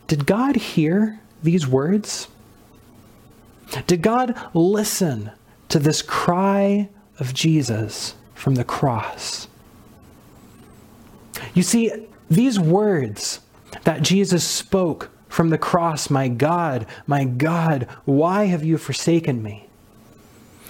Did 0.07 0.25
God 0.25 0.55
hear 0.55 1.19
these 1.43 1.67
words? 1.67 2.29
Did 3.88 4.01
God 4.01 4.39
listen 4.53 5.31
to 5.69 5.79
this 5.79 6.01
cry 6.01 6.89
of 7.19 7.33
Jesus 7.33 8.15
from 8.33 8.55
the 8.55 8.63
cross? 8.63 9.47
You 11.53 11.63
see, 11.63 11.91
these 12.29 12.59
words 12.59 13.41
that 13.83 14.01
Jesus 14.01 14.43
spoke 14.43 15.09
from 15.27 15.49
the 15.49 15.57
cross, 15.57 16.09
My 16.09 16.27
God, 16.27 16.86
my 17.07 17.25
God, 17.25 17.88
why 18.05 18.45
have 18.45 18.63
you 18.63 18.77
forsaken 18.77 19.41
me? 19.41 19.67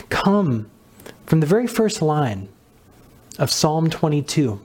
Come 0.09 0.69
from 1.25 1.41
the 1.41 1.45
very 1.45 1.67
first 1.67 2.01
line 2.01 2.47
of 3.37 3.51
Psalm 3.51 3.89
22. 3.89 4.59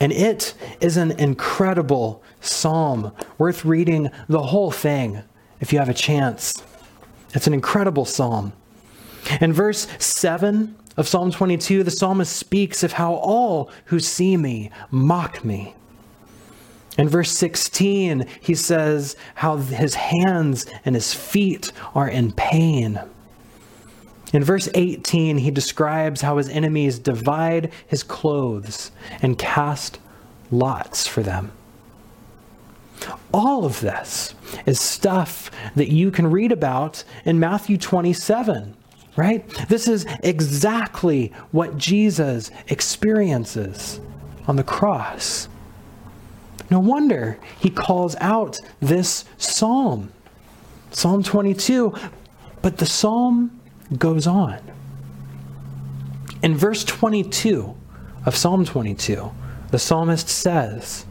And 0.00 0.12
it 0.12 0.54
is 0.80 0.96
an 0.96 1.12
incredible 1.12 2.22
psalm 2.40 3.12
worth 3.36 3.64
reading 3.66 4.10
the 4.28 4.42
whole 4.42 4.70
thing 4.70 5.22
if 5.60 5.72
you 5.72 5.78
have 5.78 5.90
a 5.90 5.94
chance. 5.94 6.62
It's 7.34 7.46
an 7.46 7.54
incredible 7.54 8.06
psalm. 8.06 8.54
In 9.40 9.52
verse 9.52 9.86
7 9.98 10.74
of 10.96 11.06
Psalm 11.06 11.30
22, 11.30 11.84
the 11.84 11.90
psalmist 11.90 12.34
speaks 12.34 12.82
of 12.82 12.92
how 12.92 13.14
all 13.14 13.70
who 13.86 14.00
see 14.00 14.36
me 14.36 14.70
mock 14.90 15.44
me. 15.44 15.74
In 16.98 17.08
verse 17.08 17.30
16, 17.30 18.26
he 18.40 18.54
says 18.54 19.16
how 19.34 19.58
his 19.58 19.94
hands 19.94 20.66
and 20.84 20.94
his 20.94 21.14
feet 21.14 21.72
are 21.94 22.08
in 22.08 22.32
pain. 22.32 23.00
In 24.32 24.44
verse 24.44 24.68
18, 24.74 25.38
he 25.38 25.50
describes 25.50 26.20
how 26.20 26.36
his 26.36 26.48
enemies 26.48 26.98
divide 26.98 27.72
his 27.86 28.02
clothes 28.02 28.92
and 29.22 29.38
cast 29.38 29.98
lots 30.50 31.06
for 31.06 31.22
them. 31.22 31.52
All 33.32 33.64
of 33.64 33.80
this 33.80 34.34
is 34.66 34.78
stuff 34.78 35.50
that 35.74 35.88
you 35.88 36.10
can 36.10 36.30
read 36.30 36.52
about 36.52 37.02
in 37.24 37.40
Matthew 37.40 37.76
27, 37.78 38.76
right? 39.16 39.48
This 39.68 39.88
is 39.88 40.06
exactly 40.22 41.32
what 41.50 41.78
Jesus 41.78 42.50
experiences 42.68 44.00
on 44.46 44.56
the 44.56 44.64
cross. 44.64 45.48
No 46.70 46.78
wonder 46.78 47.38
he 47.58 47.70
calls 47.70 48.14
out 48.20 48.58
this 48.80 49.24
psalm, 49.38 50.12
Psalm 50.92 51.22
22. 51.22 51.94
But 52.62 52.76
the 52.76 52.86
psalm 52.86 53.59
goes 53.96 54.26
on. 54.26 54.58
In 56.42 56.56
verse 56.56 56.84
22 56.84 57.76
of 58.24 58.36
Psalm 58.36 58.64
22, 58.64 59.30
the 59.70 59.78
psalmist 59.78 60.28
says, 60.28 61.06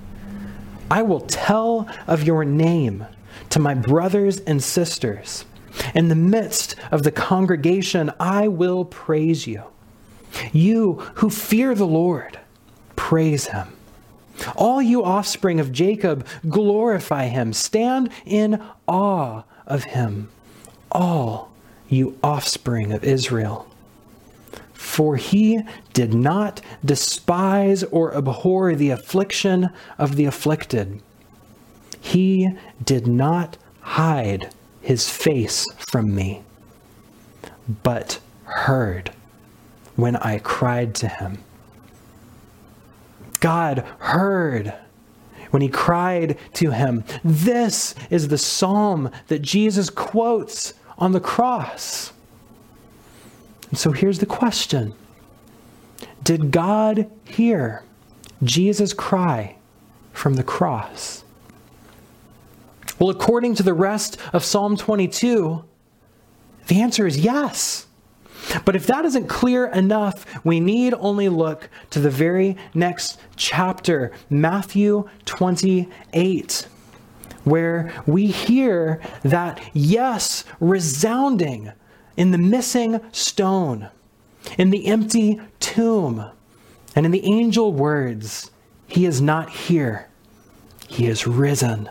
I 0.91 1.03
will 1.03 1.21
tell 1.21 1.87
of 2.07 2.23
your 2.23 2.43
name 2.43 3.05
to 3.49 3.59
my 3.59 3.73
brothers 3.73 4.39
and 4.41 4.63
sisters. 4.63 5.45
In 5.93 6.09
the 6.09 6.15
midst 6.15 6.75
of 6.91 7.03
the 7.03 7.11
congregation, 7.11 8.11
I 8.19 8.47
will 8.47 8.85
praise 8.85 9.45
you. 9.45 9.63
You 10.51 10.93
who 11.15 11.29
fear 11.29 11.75
the 11.75 11.87
Lord, 11.87 12.39
praise 12.95 13.47
him. 13.47 13.67
All 14.55 14.81
you 14.81 15.03
offspring 15.03 15.59
of 15.59 15.71
Jacob, 15.71 16.25
glorify 16.47 17.27
him. 17.27 17.53
Stand 17.53 18.09
in 18.25 18.61
awe 18.87 19.43
of 19.67 19.85
him. 19.85 20.29
All 20.91 21.48
you 21.89 22.17
offspring 22.23 22.91
of 22.91 23.03
Israel. 23.03 23.67
For 24.73 25.17
he 25.17 25.61
did 25.93 26.13
not 26.13 26.61
despise 26.83 27.83
or 27.83 28.15
abhor 28.15 28.75
the 28.75 28.91
affliction 28.91 29.69
of 29.97 30.15
the 30.15 30.25
afflicted. 30.25 31.01
He 31.99 32.49
did 32.83 33.07
not 33.07 33.57
hide 33.81 34.53
his 34.81 35.09
face 35.09 35.65
from 35.77 36.15
me, 36.15 36.43
but 37.83 38.19
heard 38.43 39.11
when 39.95 40.15
I 40.15 40.39
cried 40.39 40.95
to 40.95 41.07
him. 41.07 41.39
God 43.39 43.85
heard 43.99 44.73
when 45.51 45.61
he 45.61 45.69
cried 45.69 46.37
to 46.53 46.71
him. 46.71 47.03
This 47.23 47.95
is 48.09 48.27
the 48.27 48.37
psalm 48.37 49.11
that 49.27 49.41
Jesus 49.41 49.89
quotes 49.89 50.73
on 50.99 51.13
the 51.13 51.19
cross. 51.19 52.11
And 53.69 53.79
so 53.79 53.91
here's 53.91 54.19
the 54.19 54.25
question 54.25 54.93
Did 56.23 56.51
God 56.51 57.09
hear 57.25 57.83
Jesus' 58.43 58.93
cry 58.93 59.55
from 60.13 60.35
the 60.35 60.43
cross? 60.43 61.23
Well, 62.99 63.09
according 63.09 63.55
to 63.55 63.63
the 63.63 63.73
rest 63.73 64.17
of 64.33 64.43
Psalm 64.43 64.75
22, 64.75 65.63
the 66.67 66.81
answer 66.81 67.07
is 67.07 67.17
yes. 67.17 67.87
But 68.65 68.75
if 68.75 68.87
that 68.87 69.05
isn't 69.05 69.27
clear 69.27 69.67
enough, 69.67 70.25
we 70.43 70.59
need 70.59 70.93
only 70.95 71.29
look 71.29 71.69
to 71.91 71.99
the 71.99 72.09
very 72.09 72.57
next 72.73 73.19
chapter, 73.35 74.11
Matthew 74.29 75.07
28, 75.25 76.67
where 77.49 77.91
we 78.05 78.27
hear 78.27 79.01
that 79.23 79.61
yes, 79.73 80.43
resounding 80.59 81.71
in 82.15 82.31
the 82.31 82.37
missing 82.37 83.01
stone, 83.11 83.89
in 84.57 84.69
the 84.69 84.87
empty 84.87 85.39
tomb, 85.59 86.29
and 86.95 87.05
in 87.05 87.11
the 87.11 87.25
angel 87.25 87.73
words, 87.73 88.51
He 88.87 89.05
is 89.05 89.21
not 89.21 89.49
here, 89.49 90.07
He 90.87 91.07
is 91.07 91.27
risen. 91.27 91.89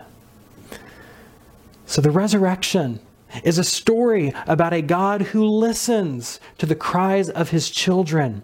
So 1.87 2.03
the 2.03 2.11
resurrection 2.11 3.01
is 3.43 3.59
a 3.59 3.65
story 3.65 4.33
about 4.47 4.73
a 4.73 4.83
God 4.83 5.23
who 5.23 5.45
listens 5.45 6.41
to 6.59 6.67
the 6.67 6.75
cries 6.75 7.31
of 7.31 7.51
his 7.51 7.71
children 7.71 8.43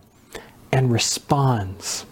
and 0.72 0.90
responds. 0.90 2.06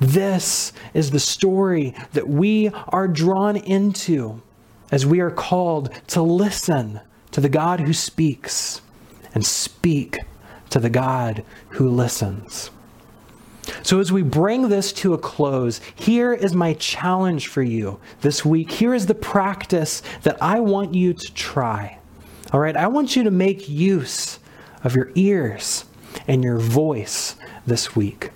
This 0.00 0.72
is 0.92 1.10
the 1.10 1.20
story 1.20 1.94
that 2.12 2.28
we 2.28 2.68
are 2.88 3.08
drawn 3.08 3.56
into 3.56 4.42
as 4.90 5.06
we 5.06 5.20
are 5.20 5.30
called 5.30 5.90
to 6.08 6.22
listen 6.22 7.00
to 7.32 7.40
the 7.40 7.48
God 7.48 7.80
who 7.80 7.92
speaks 7.92 8.82
and 9.34 9.44
speak 9.44 10.18
to 10.70 10.78
the 10.78 10.90
God 10.90 11.44
who 11.70 11.88
listens. 11.88 12.70
So, 13.82 13.98
as 13.98 14.12
we 14.12 14.22
bring 14.22 14.68
this 14.68 14.92
to 14.94 15.12
a 15.12 15.18
close, 15.18 15.80
here 15.94 16.32
is 16.32 16.54
my 16.54 16.74
challenge 16.74 17.48
for 17.48 17.62
you 17.62 17.98
this 18.20 18.44
week. 18.44 18.70
Here 18.70 18.94
is 18.94 19.06
the 19.06 19.14
practice 19.14 20.02
that 20.22 20.40
I 20.40 20.60
want 20.60 20.94
you 20.94 21.14
to 21.14 21.34
try. 21.34 21.98
All 22.52 22.60
right, 22.60 22.76
I 22.76 22.86
want 22.86 23.16
you 23.16 23.24
to 23.24 23.30
make 23.30 23.68
use 23.68 24.38
of 24.84 24.94
your 24.94 25.10
ears 25.16 25.84
and 26.28 26.44
your 26.44 26.58
voice 26.58 27.34
this 27.66 27.96
week. 27.96 28.30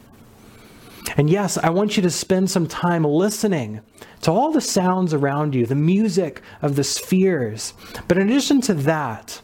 And 1.17 1.31
yes, 1.31 1.59
I 1.59 1.71
want 1.71 1.97
you 1.97 2.03
to 2.03 2.11
spend 2.11 2.51
some 2.51 2.67
time 2.67 3.05
listening 3.05 3.81
to 4.23 4.31
all 4.31 4.53
the 4.53 4.61
sounds 4.61 5.15
around 5.15 5.55
you, 5.55 5.67
the 5.67 5.75
music 5.75 6.43
of 6.63 6.77
the 6.77 6.85
spheres. 6.85 7.75
But 8.07 8.19
in 8.19 8.29
addition 8.29 8.61
to 8.63 8.75
that, 8.75 9.41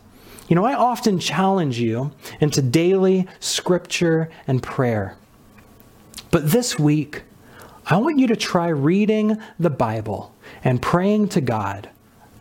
you 0.49 0.55
know, 0.55 0.65
I 0.65 0.75
often 0.75 1.19
challenge 1.19 1.79
you 1.79 2.13
into 2.41 2.63
daily 2.63 3.27
scripture 3.41 4.31
and 4.47 4.63
prayer. 4.63 5.17
But 6.31 6.51
this 6.51 6.79
week, 6.79 7.23
I 7.87 7.97
want 7.97 8.19
you 8.19 8.27
to 8.29 8.37
try 8.37 8.69
reading 8.69 9.39
the 9.59 9.71
Bible 9.71 10.35
and 10.63 10.83
praying 10.83 11.29
to 11.31 11.41
God 11.41 11.89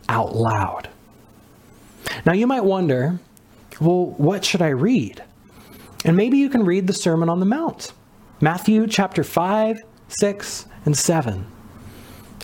out 0.08 0.36
loud. 0.36 0.88
Now, 2.24 2.32
you 2.32 2.46
might 2.46 2.64
wonder, 2.64 3.18
well, 3.80 4.06
what 4.18 4.44
should 4.44 4.62
I 4.62 4.68
read? 4.68 5.22
And 6.04 6.16
maybe 6.16 6.38
you 6.38 6.48
can 6.48 6.64
read 6.64 6.86
the 6.86 6.92
Sermon 6.92 7.28
on 7.28 7.40
the 7.40 7.46
Mount 7.46 7.92
Matthew 8.38 8.86
chapter 8.86 9.24
5, 9.24 9.82
6, 10.08 10.66
and 10.84 10.94
7. 10.94 11.46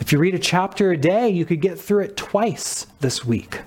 If 0.01 0.11
you 0.11 0.19
read 0.19 0.35
a 0.35 0.39
chapter 0.39 0.91
a 0.91 0.97
day, 0.97 1.29
you 1.29 1.45
could 1.45 1.61
get 1.61 1.79
through 1.79 2.05
it 2.05 2.17
twice 2.17 2.87
this 3.01 3.27
week. 3.27 3.61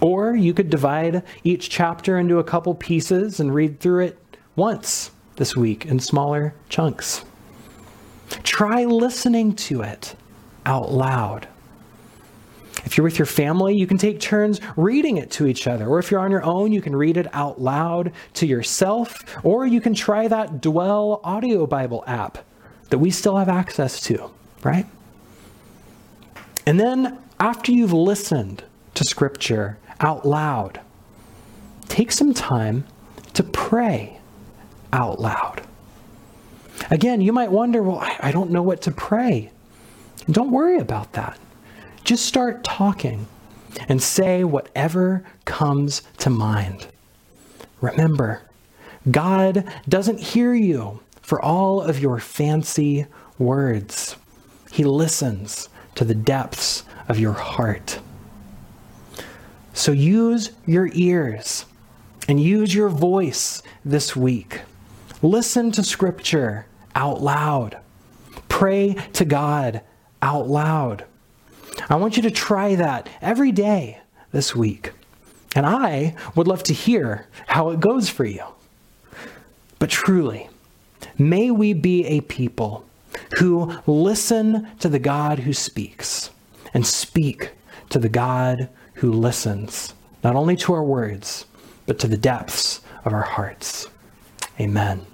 Or 0.00 0.34
you 0.34 0.52
could 0.52 0.70
divide 0.70 1.22
each 1.44 1.70
chapter 1.70 2.18
into 2.18 2.40
a 2.40 2.44
couple 2.44 2.74
pieces 2.74 3.38
and 3.38 3.54
read 3.54 3.78
through 3.78 4.06
it 4.06 4.18
once 4.56 5.12
this 5.36 5.54
week 5.54 5.86
in 5.86 6.00
smaller 6.00 6.52
chunks. 6.68 7.24
Try 8.42 8.84
listening 8.84 9.54
to 9.54 9.82
it 9.82 10.16
out 10.66 10.90
loud. 10.90 11.46
If 12.84 12.96
you're 12.96 13.04
with 13.04 13.18
your 13.18 13.26
family, 13.26 13.76
you 13.76 13.86
can 13.86 13.98
take 13.98 14.20
turns 14.20 14.60
reading 14.76 15.16
it 15.16 15.30
to 15.32 15.46
each 15.46 15.66
other. 15.66 15.86
Or 15.86 15.98
if 15.98 16.10
you're 16.10 16.20
on 16.20 16.30
your 16.30 16.44
own, 16.44 16.72
you 16.72 16.82
can 16.82 16.94
read 16.96 17.16
it 17.16 17.26
out 17.34 17.60
loud 17.60 18.12
to 18.34 18.46
yourself. 18.46 19.24
Or 19.44 19.66
you 19.66 19.80
can 19.80 19.94
try 19.94 20.28
that 20.28 20.60
Dwell 20.60 21.20
Audio 21.24 21.66
Bible 21.66 22.04
app 22.06 22.38
that 22.90 22.98
we 22.98 23.10
still 23.10 23.36
have 23.36 23.48
access 23.48 24.00
to, 24.02 24.30
right? 24.62 24.86
And 26.66 26.78
then 26.78 27.18
after 27.38 27.72
you've 27.72 27.92
listened 27.92 28.64
to 28.94 29.04
Scripture 29.04 29.78
out 30.00 30.26
loud, 30.26 30.80
take 31.88 32.12
some 32.12 32.34
time 32.34 32.84
to 33.34 33.42
pray 33.42 34.20
out 34.92 35.20
loud. 35.20 35.62
Again, 36.90 37.20
you 37.20 37.32
might 37.32 37.50
wonder, 37.50 37.82
well, 37.82 37.98
I, 38.00 38.32
don't 38.32 38.50
know 38.50 38.62
what 38.62 38.82
to 38.82 38.90
pray. 38.90 39.50
Don't 40.30 40.50
worry 40.50 40.78
about 40.78 41.12
that. 41.12 41.38
Just 42.04 42.26
start 42.26 42.64
talking 42.64 43.26
and 43.88 44.02
say 44.02 44.44
whatever 44.44 45.24
comes 45.44 46.02
to 46.18 46.30
mind. 46.30 46.86
Remember, 47.80 48.42
God 49.10 49.64
doesn't 49.88 50.20
hear 50.20 50.54
you 50.54 51.00
for 51.22 51.42
all 51.42 51.80
of 51.80 52.00
your 52.00 52.18
fancy 52.18 53.06
words. 53.38 54.16
He 54.70 54.84
listens 54.84 55.68
to 55.94 56.04
the 56.04 56.14
depths 56.14 56.84
of 57.08 57.18
your 57.18 57.32
heart. 57.32 58.00
So 59.72 59.92
use 59.92 60.50
your 60.66 60.90
ears 60.92 61.64
and 62.28 62.40
use 62.40 62.74
your 62.74 62.88
voice 62.88 63.62
this 63.84 64.14
week. 64.14 64.60
Listen 65.22 65.70
to 65.72 65.82
Scripture 65.82 66.66
out 66.94 67.22
loud. 67.22 67.78
Pray 68.48 68.94
to 69.14 69.24
God 69.24 69.82
out 70.20 70.48
loud. 70.48 71.04
I 71.90 71.96
want 71.96 72.16
you 72.16 72.22
to 72.22 72.30
try 72.30 72.76
that 72.76 73.08
every 73.20 73.50
day 73.50 73.98
this 74.30 74.54
week. 74.54 74.92
And 75.56 75.66
I 75.66 76.14
would 76.36 76.46
love 76.46 76.62
to 76.64 76.72
hear 76.72 77.26
how 77.48 77.70
it 77.70 77.80
goes 77.80 78.08
for 78.08 78.24
you. 78.24 78.44
But 79.80 79.90
truly, 79.90 80.48
may 81.18 81.50
we 81.50 81.72
be 81.72 82.06
a 82.06 82.20
people 82.20 82.84
who 83.38 83.74
listen 83.86 84.68
to 84.78 84.88
the 84.88 85.00
God 85.00 85.40
who 85.40 85.52
speaks 85.52 86.30
and 86.72 86.86
speak 86.86 87.50
to 87.88 87.98
the 87.98 88.08
God 88.08 88.68
who 88.94 89.10
listens, 89.12 89.94
not 90.22 90.36
only 90.36 90.54
to 90.56 90.72
our 90.72 90.84
words, 90.84 91.46
but 91.86 91.98
to 91.98 92.06
the 92.06 92.16
depths 92.16 92.80
of 93.04 93.12
our 93.12 93.22
hearts. 93.22 93.88
Amen. 94.60 95.06